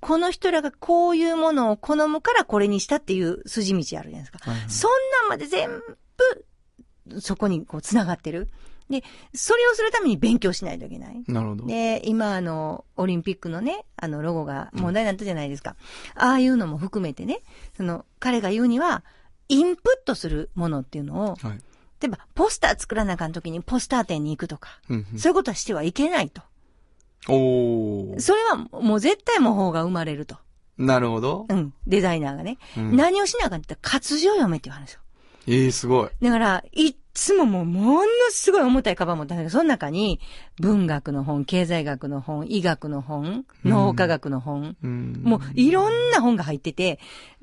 [0.00, 4.38] この人らがこういうものを好むからこれにしたっていう筋道あるじゃないですか。
[4.40, 4.90] はいはいそん
[5.22, 5.68] なんまで全
[7.08, 8.48] 部、そこにこう繋がってる。
[8.90, 9.02] で、
[9.34, 11.24] それをするために勉強しないといけない。
[11.26, 11.66] なるほど。
[11.66, 15.76] で、今あの、オリンピックのね、あの、ロゴが問題になったじゃないですか。
[16.14, 17.40] ああいうのも含めてね、
[17.76, 19.02] その、彼が言うには、
[19.48, 21.60] インプットするものっていうのを、はい。
[22.00, 26.42] 例えば、ポスター作らなあかん時にポスター店に行くとか、うんうんそういうことはしてはいけないと。
[27.28, 28.20] おー。
[28.20, 30.36] それはもう絶対模倣が生まれると。
[30.78, 31.54] なるほどう。
[31.54, 31.72] ん。
[31.86, 32.58] デザイナーがね。
[32.76, 35.00] うん何をしなあかんって言ったら活字を読めっていう話よ。
[35.48, 36.08] ええ、すごい。
[36.20, 40.20] だから、いっつももう、ものすごい重たいカバン持ったんだけど、その中に、
[40.60, 45.22] 文学の本、経済学の本、医学の本、脳科学の本、うん。
[45.24, 46.98] もういろんな本が入ってて、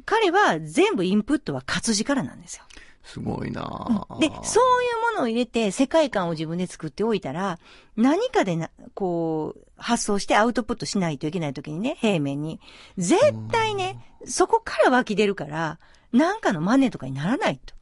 [0.06, 2.66] 彼は全部インプットは活字からなんですよ。
[3.04, 7.60] すごいなぁで、そういうものを入れて世界観を自分で作っておいたら、
[7.98, 12.60] 何かでな、こう、発想してアウトプットしないといけない時にね、平面に。
[12.98, 13.20] 絶
[13.52, 15.80] 対ね、そこから湧き出るから、
[16.14, 17.76] なんかの真似とかにならないと。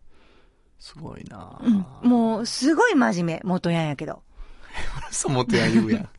[0.79, 1.65] すごいなぁ
[2.03, 2.09] うん。
[2.09, 4.23] もう、すごい真面目、元ヤンやけど。
[5.11, 6.09] そう思ってや言うやん。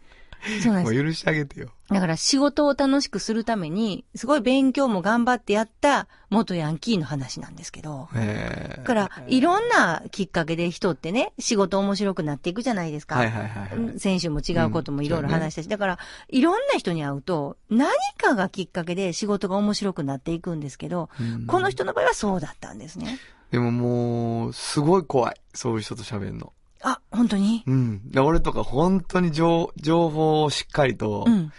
[0.62, 0.94] そうなんです。
[0.94, 1.70] もう許してあげてよ。
[1.88, 8.09] だから仕事を楽しくするために、すごい勉強も頑張ってやった元ヤンキーの話なんですけど。
[8.14, 8.76] へえ。
[8.78, 13.16] だから、いろんなきっかけで人ってね、仕事面白くなっていくじゃないですか。
[13.16, 14.00] はいはいはいはい。
[14.00, 23.18] 先週も違うこともいろいろ話したし、だから、いろんな人に会うと、何かがきっかけで仕事が面白くなっていくんですけど、うんこの人の場合はそうだったんですね。
[23.50, 25.35] でももう、すごい怖い。
[25.52, 26.52] そういう人と喋るの。
[26.82, 27.62] あ、本当に？
[27.66, 28.10] うん。
[28.10, 31.52] で俺とか本当に情情報をしっかりと、うん。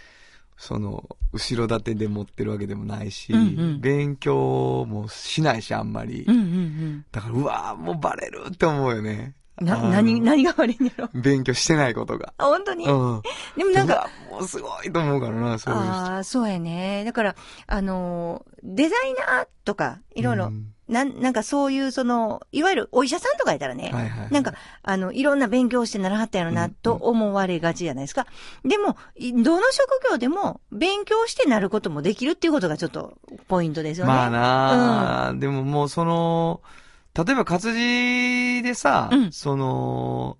[0.56, 3.42] その、後ろ盾で持ってるわけでもないし、うんう
[3.76, 6.24] ん勉強もしないし、あんまり。
[6.26, 9.34] うんうんだから、うわぁ、もうバレるって思うよね。
[9.60, 9.66] うん。
[9.66, 11.08] な、何、何が悪いんやろ？
[11.12, 12.32] 勉強してないことが。
[12.38, 12.86] あ、本当に？
[12.86, 13.22] うん。
[13.56, 15.90] でもなんか、もうすごいと思うからな、そういう人。
[15.90, 17.02] ああ、そうやね。
[17.04, 24.30] だから、あのー、デザイナーとか、いろいろ、うんなん、なんかそういう、その、いわゆるお医者さんとかいたらね、はいはい。
[24.30, 28.26] なんか、あの、いろんな勉強してならはったやろな、と思われがちじゃないですか。
[28.64, 33.16] でも、いどの職業でも、勉強してなることもできるっていうことがちょっと、
[33.48, 34.12] ポイントですよね。
[34.12, 36.60] まあなあ、でももうその、
[37.14, 39.32] 例えば活字でさ、うん。
[39.32, 40.36] その、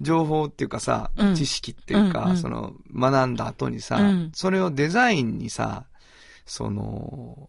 [0.00, 1.34] 情報っていうかさ、うん。
[1.34, 2.36] 知識っていうか、うんうん。
[2.38, 4.32] その、学んだ後にさ、うん。
[4.32, 5.84] それをデザインにさ、
[6.46, 7.48] その、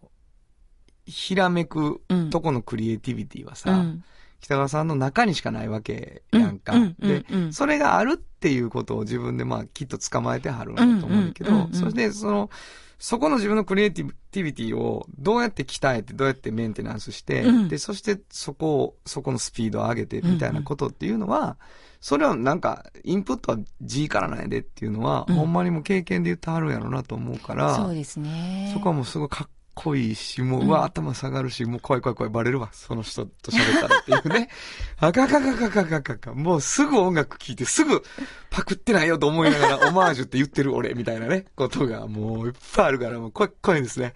[1.06, 4.04] ひらめくうんとこのクリエイティビティはさ、うん。
[4.40, 6.74] 北川さんの中にしかないわけやんか。
[6.74, 12.50] うんうんで、うんうんそれがあるっていうことを自分でまあきっと捕まえてはるんだと思うんだけど、うんうんうんうんそしてその、
[12.98, 21.58] そこの自分のクリエイティビティをどうやって鍛えて、どうやってメンテナンスして、うんで、そしてそこを、そこのスピードを上げてみたいなことっていうのは、
[22.00, 28.70] それはなんか、インプットは G からなんやでっていうのは、うんほんまにもう経験で言ってはるんやろうなと思うから、そうですね。
[28.72, 34.48] そこはもうすごいかっこいいし、もう、うんうわ、頭下がるし、もう怖い怖い怖い、バレるわ、その人と喋ったらっていうね。
[34.98, 38.02] あかかかかかかかか、もうすぐ音楽聴いて、すぐ
[38.50, 44.14] パクってないよと思いながら、オマージュって言ってる俺、みたいなね、ことがもういっぱいあるから、もう怖い怖いですね。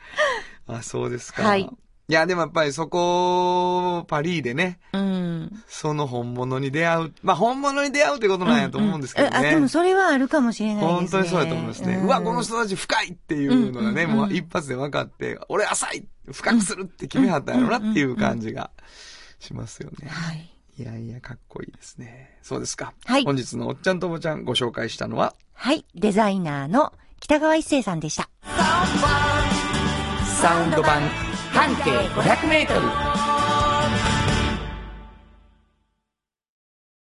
[0.66, 1.42] あ、そうですか。
[1.42, 1.68] はい
[2.10, 5.62] いや、でもやっぱりそこ、パリでね、うん。
[5.66, 7.12] その本物に出会う。
[7.22, 9.36] まあ、本物に出会うってことなんやと思うんですけどね。
[9.36, 10.92] あ、でもそれはあるかもしれないですね。
[10.94, 11.96] 本当にそうだと思いますね。
[11.96, 18.70] んうわ、この人たち深いっていうのがね、うんうんうんもう一発で分かって、俺浅い深くするって決めはったんやろなっていう感じが
[19.38, 20.08] しますよね。
[20.08, 20.50] はい。
[20.78, 22.38] いやいや、かっこいいですね。
[22.40, 22.94] そうですか。
[23.04, 25.84] はい本日のおっちゃんとおばちゃんご紹介したのは、はい。
[25.94, 28.30] デザイナーの北川一生さんでした。
[30.40, 31.02] サウンド版
[31.58, 32.80] 半径500メートル。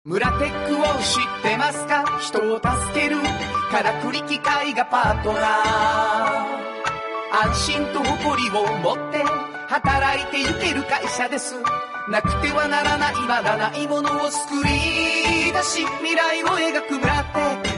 [0.05, 2.05] 村テックを知ってますか？
[2.21, 2.69] 人を助
[3.01, 3.17] ける。
[3.71, 5.45] からくり機械がパートナー。
[7.49, 9.25] 安心と誇りを持って。
[9.67, 11.55] 働いてゆける会社です。
[12.11, 13.15] なくてはならない。
[13.27, 17.69] まだないものを作り出し未来を描く村テック。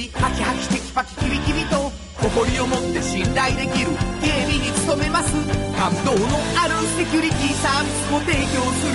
[0.00, 3.90] 心警備ハキハキテキパキキビキビと誇りを持って信頼できる
[4.22, 5.34] 警備に努めます。
[5.76, 8.94] 感動のあるセキュリティサービスを提供する。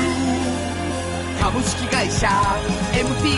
[1.41, 2.27] 株式会社
[2.93, 3.37] MT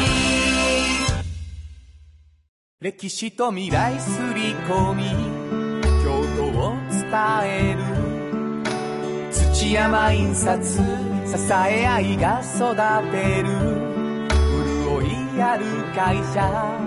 [2.80, 5.04] 歴史と未来すり込み
[6.04, 7.02] 京都を伝
[7.44, 7.80] える。
[9.32, 10.82] 土山印刷支
[11.52, 12.76] え合いが育
[13.12, 13.50] てる。
[14.86, 15.04] 潤
[15.38, 16.87] いある会社。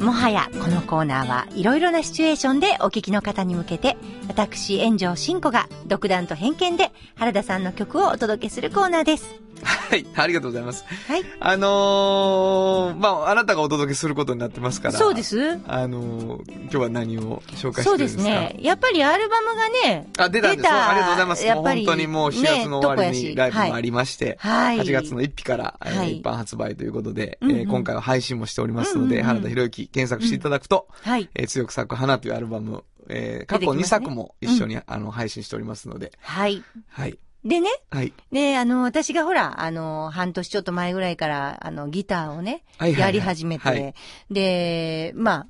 [0.00, 3.96] もはやこのコーナーはいろいろなシチュエーションでお聞きの方に向けて、
[4.28, 9.40] 私、炎上真子が独断と偏見で原田さんの曲をお届けするコーナーです。
[9.62, 10.86] はい、ありがとうございます。
[11.06, 11.22] はい。
[11.38, 14.94] あのー、まあ、あなたがお届けすることになってますから。
[14.94, 15.58] そうです。
[15.68, 18.24] あのー、今日は何を紹介してそうでるんですか？
[18.24, 18.56] すね。
[18.60, 20.72] やっぱりアルバムがね、あ、出たんですよ。
[20.72, 21.44] ありがとうございます。
[21.44, 31.28] もうやっぱり本当にもう4月の終わりねにライブもありまして、はい8月の1日から、えーはい一般発売ということで、うんうんえー今回は配信もしておりますので、うんうんうん原田博之検索していただくと、はい。
[31.34, 36.62] えー強く咲く花というアルバム、えー過去2出てきますね作も一緒に、あの配信しておりますので、はい。
[36.88, 37.18] はい。
[37.44, 38.12] でね、はい。
[38.30, 43.94] で、あの、私がほら、あの、半年ちょっと前ぐらいから、あの、ギターをね、はいはいはいやり始めて、はい
[44.30, 45.46] で、まあ、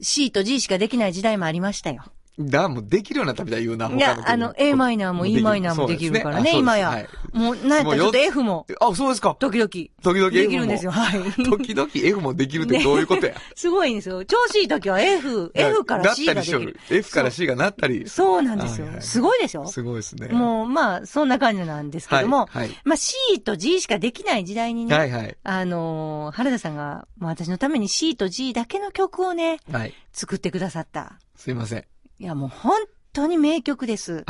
[0.00, 2.04] C と G しかできない時代もありましたよ。
[2.48, 7.06] だ、もうできるようになったみたい言うな、いや、曲あの、A マイナーも E マイナーもできるからね、今や。
[7.32, 9.36] もう、なんやったらちょっと F も、あ、そうですか。
[9.38, 10.30] 時々、時々 F も。
[10.30, 10.90] できるんですよ。
[10.90, 11.22] はい。
[11.44, 13.34] 時々 F もできるって どういうことや。
[13.54, 14.24] すごいんですよ。
[14.24, 16.94] 調子いい時は F、F から C ができるなったりしよ。
[16.94, 18.08] る F から C がなったり。
[18.08, 19.00] そうなんですよはいは。
[19.00, 20.28] いすごいでしょすごいですね。
[20.28, 25.36] もう、まあ、そんな感じなんですけども、はいはいまあ C と G しかできない時代にね、はいはい。
[25.42, 29.94] あのー原田さんが、まあ私のために C と G だけの曲をね、はい。
[30.12, 31.18] 作ってくださった。
[31.36, 31.84] すいません。
[32.18, 32.80] いや、もう本
[33.12, 34.24] 当に名曲です。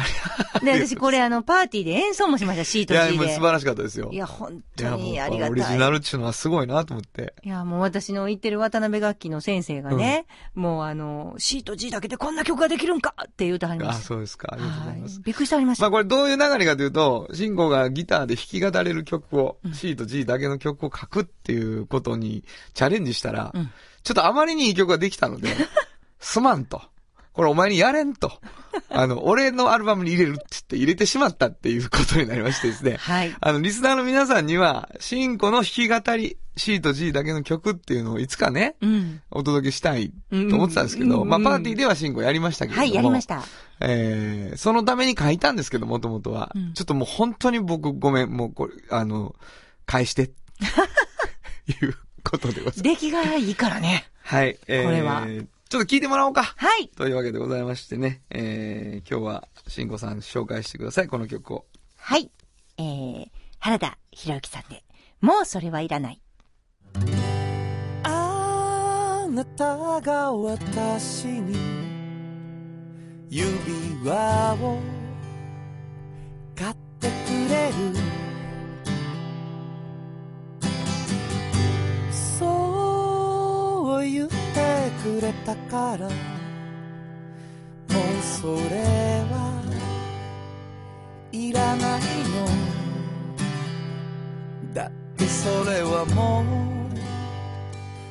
[0.63, 3.19] で、私これあの、パーティーで演奏もしました、C といや、G で。
[3.19, 4.11] もう素晴らしかったですよ。
[4.13, 5.51] いや、本い当にありがたい。
[5.51, 7.35] オリジナルっていうのはすごいなと思って。
[7.45, 14.05] いや、もう私の言ってる渡辺楽器の先生がね、もうあの、C と G だけでこんな曲ができるんかって言うてはりまあ、した。
[14.05, 14.49] そうですか。
[14.53, 15.23] ありがとうございますは。
[15.25, 15.83] びっくりしてはりました。
[15.85, 23.71] まあこれどういう流れかというと、慎吾がギターで弾き語れる曲を、C と G だけの曲を書くっていうことにチャレンジしたら、うん
[24.05, 25.49] ちょっとあまりにいい曲ができたので、
[26.19, 26.83] すまんと。
[27.33, 28.33] これお前にやれんと。
[28.89, 32.97] あの、俺のアルバムに入れるって言って入れてしまったっていうことになりましてですね。
[32.99, 33.35] はい。
[33.41, 39.23] あの、リスナーの皆さんには、シンコの弾き語り、C と G だけの曲っていうのをいつかね、うん。
[39.31, 42.87] お届けしたいと思ってたんですけど、うんまあパーティーではシンコやりましたけれども。
[42.87, 43.27] はい、やりまし。
[43.27, 43.43] た。
[43.81, 49.35] えー、そのために書いたんですけど、もともとは、うんちょっともう本当に僕ごめん、もうこれ、あの、
[49.87, 50.31] 返して、
[51.67, 52.83] いうことでございます。
[52.83, 54.11] 出来がいいからね。
[54.23, 54.59] はい。
[54.67, 55.27] えー、これは
[55.73, 56.43] ちょっと聞いてもらおうか。
[56.43, 56.89] はい。
[56.89, 61.65] というわけでございましてね、えー、今日は、しんこさん紹介してください、この曲を。
[61.97, 62.31] はい。
[62.77, 63.27] えー、
[63.59, 64.85] 原田博之さんで、
[65.23, 66.21] もうそれはいらない。
[68.03, 71.57] あなたが私に
[73.31, 73.49] 指
[74.05, 74.79] 輪を
[76.55, 77.13] 買ってく
[77.49, 77.73] れる
[82.39, 86.09] そう言ってくれたから。
[86.09, 86.13] も
[88.01, 88.83] うそれ
[89.31, 89.63] は
[91.33, 92.47] いらないの。
[94.75, 96.45] だってそれはもう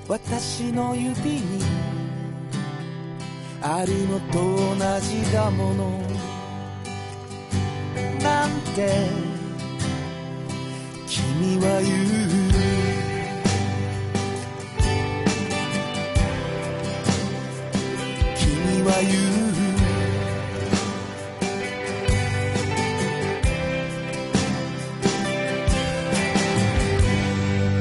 [0.07, 1.63] 私の指に
[3.61, 4.39] あるのと
[4.75, 6.01] 同じだもの。
[8.21, 9.09] なんて
[11.07, 12.40] 君は言う。
[18.81, 19.13] 君は言う。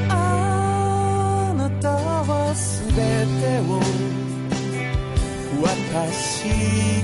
[0.09, 3.01] あなたはすべて
[3.61, 3.81] を
[5.63, 7.00] 私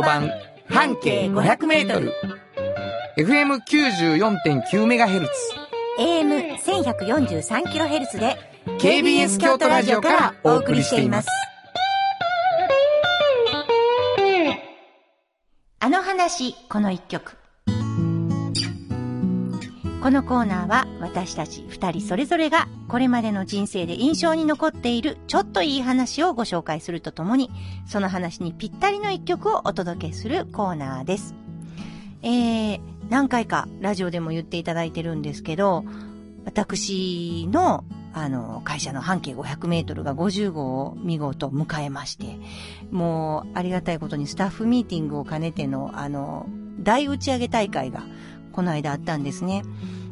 [0.00, 0.30] ド版
[0.70, 2.14] 半径500メートル
[3.18, 5.26] FM94.9MHz
[5.98, 8.38] AM1143kHz で
[8.78, 11.28] KBS 京都ラジオからお送りしています。
[15.82, 17.39] あの話、この一曲。
[20.02, 27.50] このコーナーは私たち二人それぞれがこれまでの人生で印象に残っているちょっといい話をご紹介するとともに、
[27.86, 31.34] その話にぴったりの一曲をお届けするコーナーです。
[32.22, 32.80] えー、
[33.10, 35.84] 何回かラジオでも言っていただいてるんですけど、
[36.46, 37.84] 私の
[38.14, 42.38] あの、会社の半径500メートルが50号を見事迎えまして、
[42.90, 46.46] もう、ありがたいことにスタッフミーティングを兼ねての、あの、
[46.80, 48.02] 大打ち上げ大会が、
[48.60, 49.62] この間あったんですね。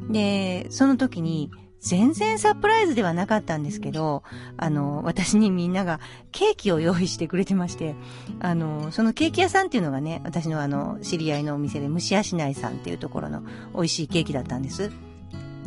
[0.08, 4.22] で、その時に、全然サプライズではなかったんですけど、
[4.56, 6.00] あの、私にみんなが
[6.32, 7.94] ケーキを用意してくれてまして、
[8.40, 13.42] あの、そのケーキ屋さんっていうのがね、私のあの、知り合いのお店で虫足内さんっていうところの
[13.74, 14.90] 美味しいケーキだったんです。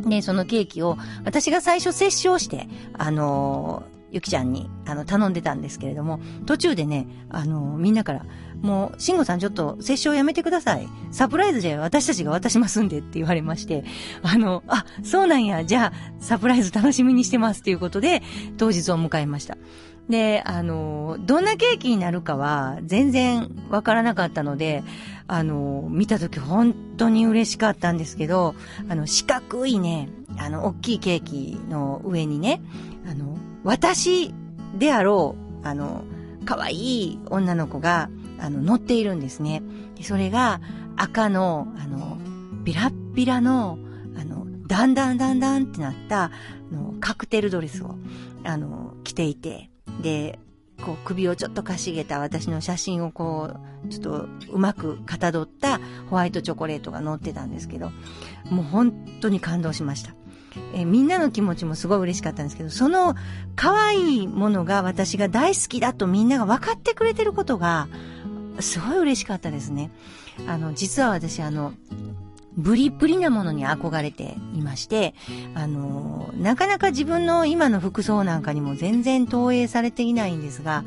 [0.00, 8.26] で、そのケーキを、私が最初接触して、あのゆきちゃんに、あの、頼んでたんですけれども、途中でね、あのみんなから、
[8.62, 10.88] もう、慎吾さんちょっと、接触やめてください。
[11.10, 13.84] サプライズで私たちが渡しますんでって言われまして、
[14.22, 18.22] あの、あ、そうなんや、じゃあ、サプライズ楽しみにしてますっていうことで、
[18.56, 19.58] 当日を迎えました。
[20.08, 24.82] で、あの、どんなケーキになるかは全然わからなかったので、
[25.26, 28.54] あの、見たとき本当に嬉しかったんですけど、
[28.88, 30.08] あの、四角いね、
[30.38, 32.60] あの、大きいケーキの上にね、
[33.08, 34.34] あの、私
[34.78, 36.04] であろう、あの、
[36.44, 38.10] 可愛い女の子が、
[38.42, 39.62] あの、乗っているんですね。
[40.02, 40.60] それが
[40.96, 42.18] 赤の、あの、
[42.64, 43.78] ビラッビラの、
[44.18, 46.30] あの、だんだんだんだんってなった、あ
[46.72, 47.96] の、カクテルドレスを、
[48.44, 49.70] あの、着ていて、
[50.02, 50.40] で、
[50.84, 53.50] こう首をちょっとかしげた私の写真をこ
[53.84, 55.78] う、ちょっとうまくかたどった
[56.10, 57.92] ホワイトチョコレートが載ってたんですけど、
[58.50, 60.14] もう本当に感動しました。
[60.74, 63.14] え、みんなの気持ちもすごい嬉しかったんですけど、その
[63.56, 67.88] 可愛いものが私が大好きだとみんなが分かってくれてることが、
[68.60, 69.90] すごい嬉しかったですね。
[70.46, 71.72] あの、実は私あの、
[72.56, 75.14] ブリブリなものに憧れていまして、
[75.54, 80.84] あの、なかなか自分の今の服装なんかにも全然投影されていないんですが、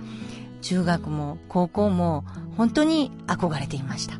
[0.61, 2.23] 中学も高校も
[2.57, 4.19] 本当に憧れていました。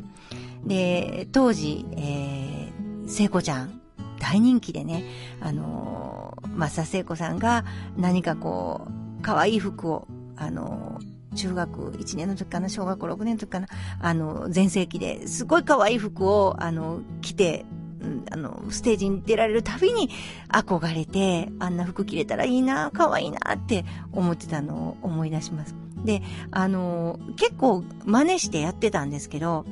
[0.64, 3.80] で、当時、えー、聖子ちゃん、
[4.18, 5.04] 大人気でね、
[5.40, 7.64] あの、松田聖子さんが
[7.96, 8.88] 何かこ
[9.20, 10.98] う、可愛い服を、あの、
[11.36, 13.68] 中学1年の時かな、小学校6年の時かな、
[14.00, 17.64] あの、全盛期ですごい可愛い服を、あの、着て、
[18.30, 20.10] あの、ステージに出られるたびに
[20.48, 25.74] 憧れて、あんな服着れたらいいな、可愛いなって思ってたのを思い出します。
[26.04, 29.64] で、あの、結構真似してやってたんですけど、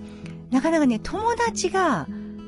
[0.51, 2.07] なかなかね、友達が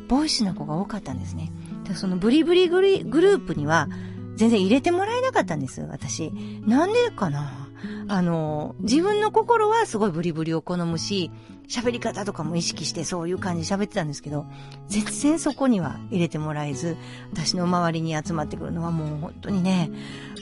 [0.09, 1.51] ボイスの子が多かったんですね。
[1.95, 3.89] そのブリブリグリグループには
[4.37, 6.33] 全然入れてもらえなかったんです、私。
[6.67, 7.66] なんでかな
[8.09, 11.31] あの、自分の心はすごいブリブリを好むし、
[11.69, 14.47] 喋り方とかも意識してそういう感じで喋ってたんですけど、
[14.89, 16.97] 全然そこには入れてもらえず、
[17.33, 19.91] 私の周りに集まってくるのはもう本当にね、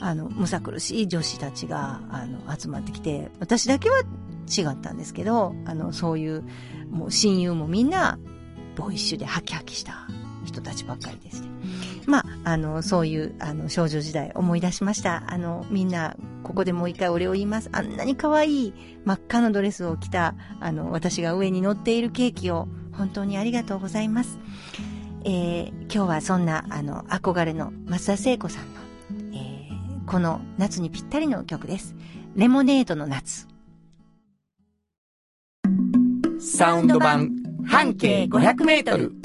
[0.01, 6.43] あの、むさ苦しい女子たちが、あの、集まってきて、私だけは違ったんですけど、あの、そういう、
[6.91, 8.19] もう親友もみんな、
[8.75, 10.07] ボイッシュでハキハキした
[10.43, 11.47] 人たちばっかりでして。
[12.07, 15.23] まあ、あの、そういう、あの、少女時代思い出しました。
[15.27, 17.69] あの、みんな、ここでもう一回お礼を言います。
[17.71, 18.73] あんなに可愛い
[19.05, 24.39] 真っ赤のドレスを着た、あの、私が上に乗っているケーキを、本当にありがとうございます。
[25.25, 28.81] えー、今日はそんな、あの、憧れの松田聖子さんの、
[29.33, 31.95] えー、この夏にぴったりの曲です。
[32.35, 33.47] レモネードの夏。
[36.39, 37.31] サウンド版
[37.65, 39.24] 半径500メートル。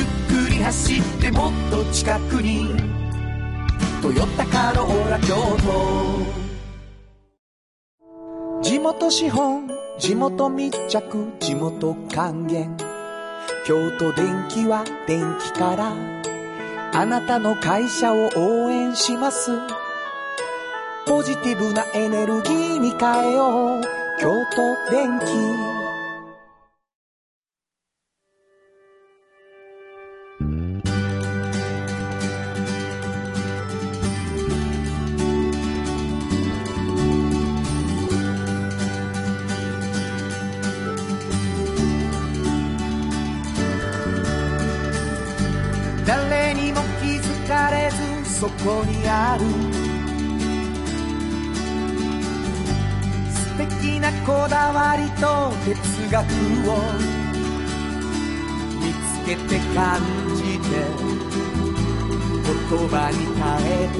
[0.00, 0.08] ゆっ
[0.46, 2.74] くり走ってもっと近くに
[4.00, 6.40] 「トヨタカローラ京都」
[8.64, 12.74] 地元資本地元密着地元還元。
[13.66, 15.92] 京都電気は電気から。
[16.92, 19.50] あなたの会社を応援します。
[21.06, 23.82] ポジティブなエネルギーに変えよう。
[24.18, 25.79] 京都電気。
[54.72, 55.74] わりと哲
[56.10, 56.22] 学
[56.68, 56.72] を
[58.80, 60.00] 見つけて感
[60.36, 60.66] じて
[62.46, 62.52] 言
[62.88, 63.98] 葉に変えて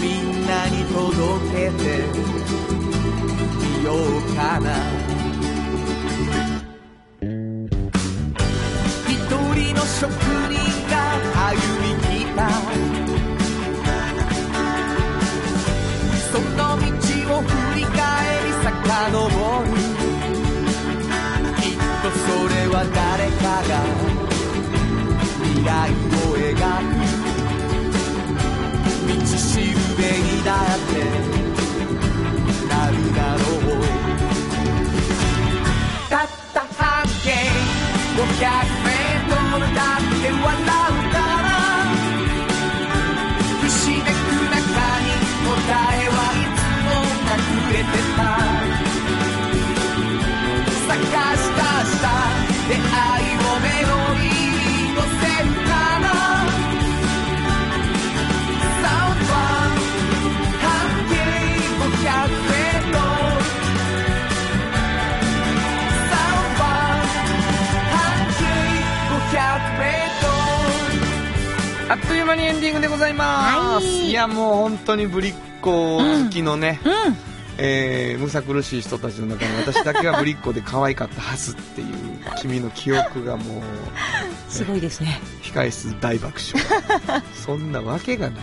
[0.00, 1.00] みんなに届
[1.52, 1.84] けて
[3.58, 3.96] みよう
[4.36, 4.66] かな。
[9.08, 9.18] 一
[9.54, 10.29] 人の職
[30.88, 31.09] に
[71.90, 74.10] あっという間にエンディングでございます、はい。
[74.10, 76.92] い、やもう本当にぶりっ子好きのね、うん。
[77.58, 81.88] えーむさ苦しい人たちの中に私だけがぶりっ子で可愛かったはずっていう
[82.38, 83.62] 君の記憶がもう
[84.48, 85.20] すごいですね。
[85.42, 87.22] 控室大爆笑。
[87.34, 88.42] そんなわけがない。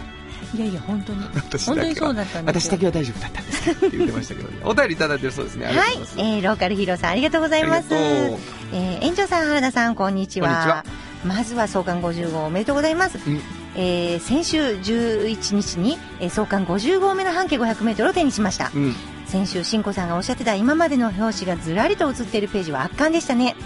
[0.54, 1.24] いやいや、本当に。
[1.34, 2.70] 私だけは本当にそうだったんですよ。
[2.70, 5.76] 私だけは大丈夫だったんですって言ってましたけど、ね、お便りいただいてるそうですねはい。
[6.18, 7.88] えー、ローカルヒーローさんありがとうございます。
[7.93, 10.84] えー、園長さん、原田さん、こんにちは。
[11.28, 13.19] まずは創刊50号おめでとうございます。
[13.25, 13.41] うん
[13.75, 18.71] えー、先週11日に、えー、創刊50号目の半径500メートルを手にしました。
[18.73, 18.95] うん
[19.28, 23.57] 先週、しんこさんがおっしゃってた今までの表紙がずらりと写っているページは圧巻でしたね。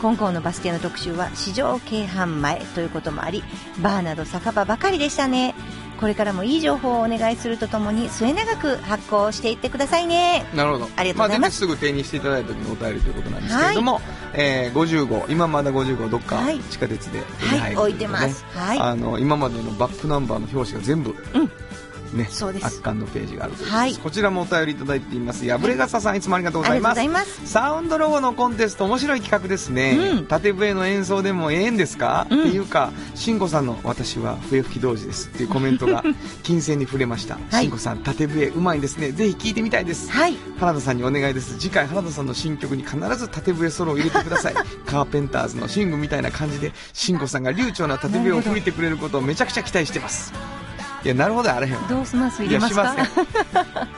[0.00, 3.42] 今後のバス停の特集は市場京阪前ということもあり、
[3.82, 5.54] バーなど酒場ばかりでしたね。
[6.00, 10.46] これからもいい情報をお願いするとともに末永く発行していってくださいね。
[10.54, 10.88] なるほど。
[10.96, 14.00] ありがとうございますあ、出てすぐ手にしていただいた時のお便りということなんですけれども、
[14.32, 18.44] えー、50号、今まだ50号どっかはい地下鉄で手にはい、入ると置いてます。
[18.54, 18.78] はい。
[18.78, 21.18] あの、今までのバックナンバーの表紙が全部、うで
[22.28, 22.44] す。
[22.44, 23.96] 圧巻のページがあるということです、はい。
[23.96, 25.46] こちらもお便りいただいています。
[25.46, 26.92] 破れ傘さん、いつもありがとうございます。
[26.92, 27.46] ございます。
[27.46, 30.26] サウンドロゴのコンテスト面白い企画ですね、うん。
[30.26, 32.40] 縦笛の演奏でもええんですか、うん。
[32.40, 36.04] っていうか慎吾さんの「私は笛吹き同時です」っていうコメントが
[36.42, 37.34] 金銭に触れました。
[37.34, 37.64] はい。
[37.64, 39.12] 慎吾さん縦笛うまいんですね。
[39.12, 40.10] ぜひ聴いてみたいです。
[40.10, 40.36] はい。
[40.58, 41.58] 原田さんにお願いです。
[41.58, 44.54] 次回原田さんの新曲に必ず縦笛ソロを入れてください。
[44.86, 50.32] カーペンターズのシングみたいな感じで慎吾さんが流暢な縦笛を吹いてくれることをめちゃくちゃ期待してます
[51.04, 51.74] いやなるほどあれへん。
[51.74, 52.42] わどうします？
[52.42, 52.94] 入れますか？
[52.94, 53.88] いやしません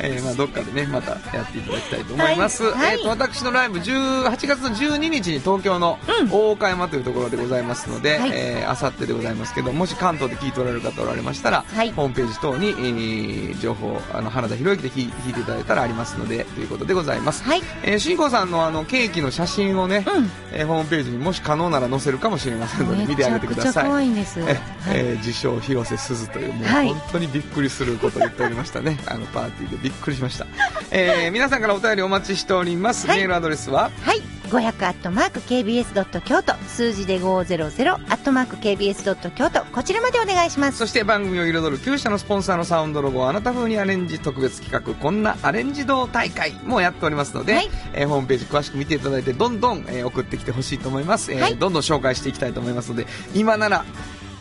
[0.00, 2.94] えーまあ、どっかでねまたやっていただきたいと思います、はいはい。
[2.96, 5.98] えーと私のライブ18月の12日に東京の
[6.30, 8.30] 大岡山というところでございますので、はい。
[8.32, 11.92] えーあさってでございますけどもし関東で聞いておられる方おられましたら、はい。
[11.92, 17.62] ホームページ等に、えー情報あの原田博之で聞いていただいたらありますのでということでございます、はい。
[17.82, 20.30] えー、新子さんのあのケーキの写真をね、うん。
[20.52, 23.88] えーホームページにもし可能なら載せるかもしれませんので見てあげてください。
[23.88, 24.40] めいんです。
[24.40, 24.56] えはい。
[24.94, 26.88] えー自称広瀬すずというもうはい。
[26.88, 30.46] 本当にびっくりすることを言っておりましたね、あのパーティーでびっくりしました、
[30.90, 33.18] えー 皆さんからお便りお待ちしております、はい。
[33.18, 33.90] メールアドレスは？
[34.02, 34.22] はい。
[34.48, 36.54] 500アットマーク KBS ドット京都。
[36.68, 39.64] 数字で500アットマーク KBS ドット京都。
[39.66, 40.78] こちらまでお願いします。
[40.78, 43.20] そして番組を彩る9社のスポンサーのサウンドロゴ。
[43.20, 44.94] をあなた風にアレンジ特別企画。
[44.94, 46.52] こんなアレンジ道大会。
[46.64, 47.70] もやっておりますので、はい。
[47.92, 51.56] えーホームページ詳しく見ていただいてどんどん、えー送ってきてほしいと思います、えーはい。
[51.56, 53.84] どんどん紹介していきたいと思いますので今なら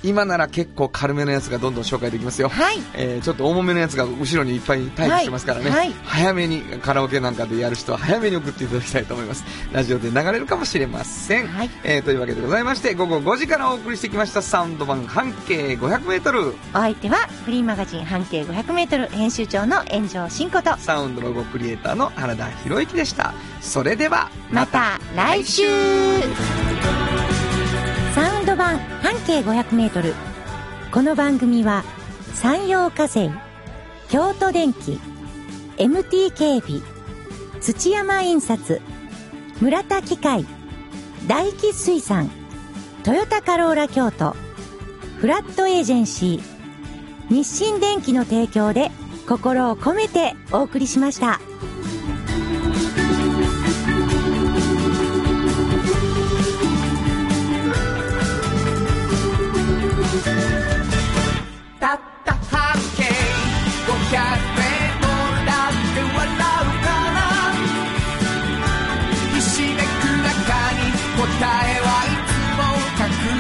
[0.05, 2.77] 今なら結構軽めのやつがどんどん紹介できますよ、はい。
[2.93, 5.79] えーちょっと重めのやつが後ろにいっぱい待機してますからね、はい。
[5.79, 9.43] はい早めにカラオケなんかでやる人は早めに送っていただきたいと思います。
[9.71, 11.69] ラジオで流れるかもしれません、はい。
[11.83, 20.77] えーというわけでございまして午後5時からお送りしてきましたサウンド版半径 500m お相手はフリーマガジン半径500メートル編集長の炎上真子と。
[20.77, 23.33] サウンドロゴクリエイターの原田博之でした。
[23.61, 25.63] それではまた来週
[28.15, 30.13] サウンド版半径500メートル
[30.93, 31.83] この番組は
[32.33, 33.29] 山陽火星
[34.07, 35.01] 京都電機
[35.75, 36.79] MT 警備
[37.59, 38.81] 土山印刷
[39.59, 40.45] 村田機械
[41.27, 42.31] 大気水産
[43.03, 44.33] トヨタカローラ京都
[45.19, 48.91] フラットエージェンシー日清電機の提供で
[49.27, 51.19] 心を込めてお送りしまし。
[51.19, 51.41] た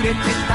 [0.05, 0.17] ひし
[0.49, 0.54] め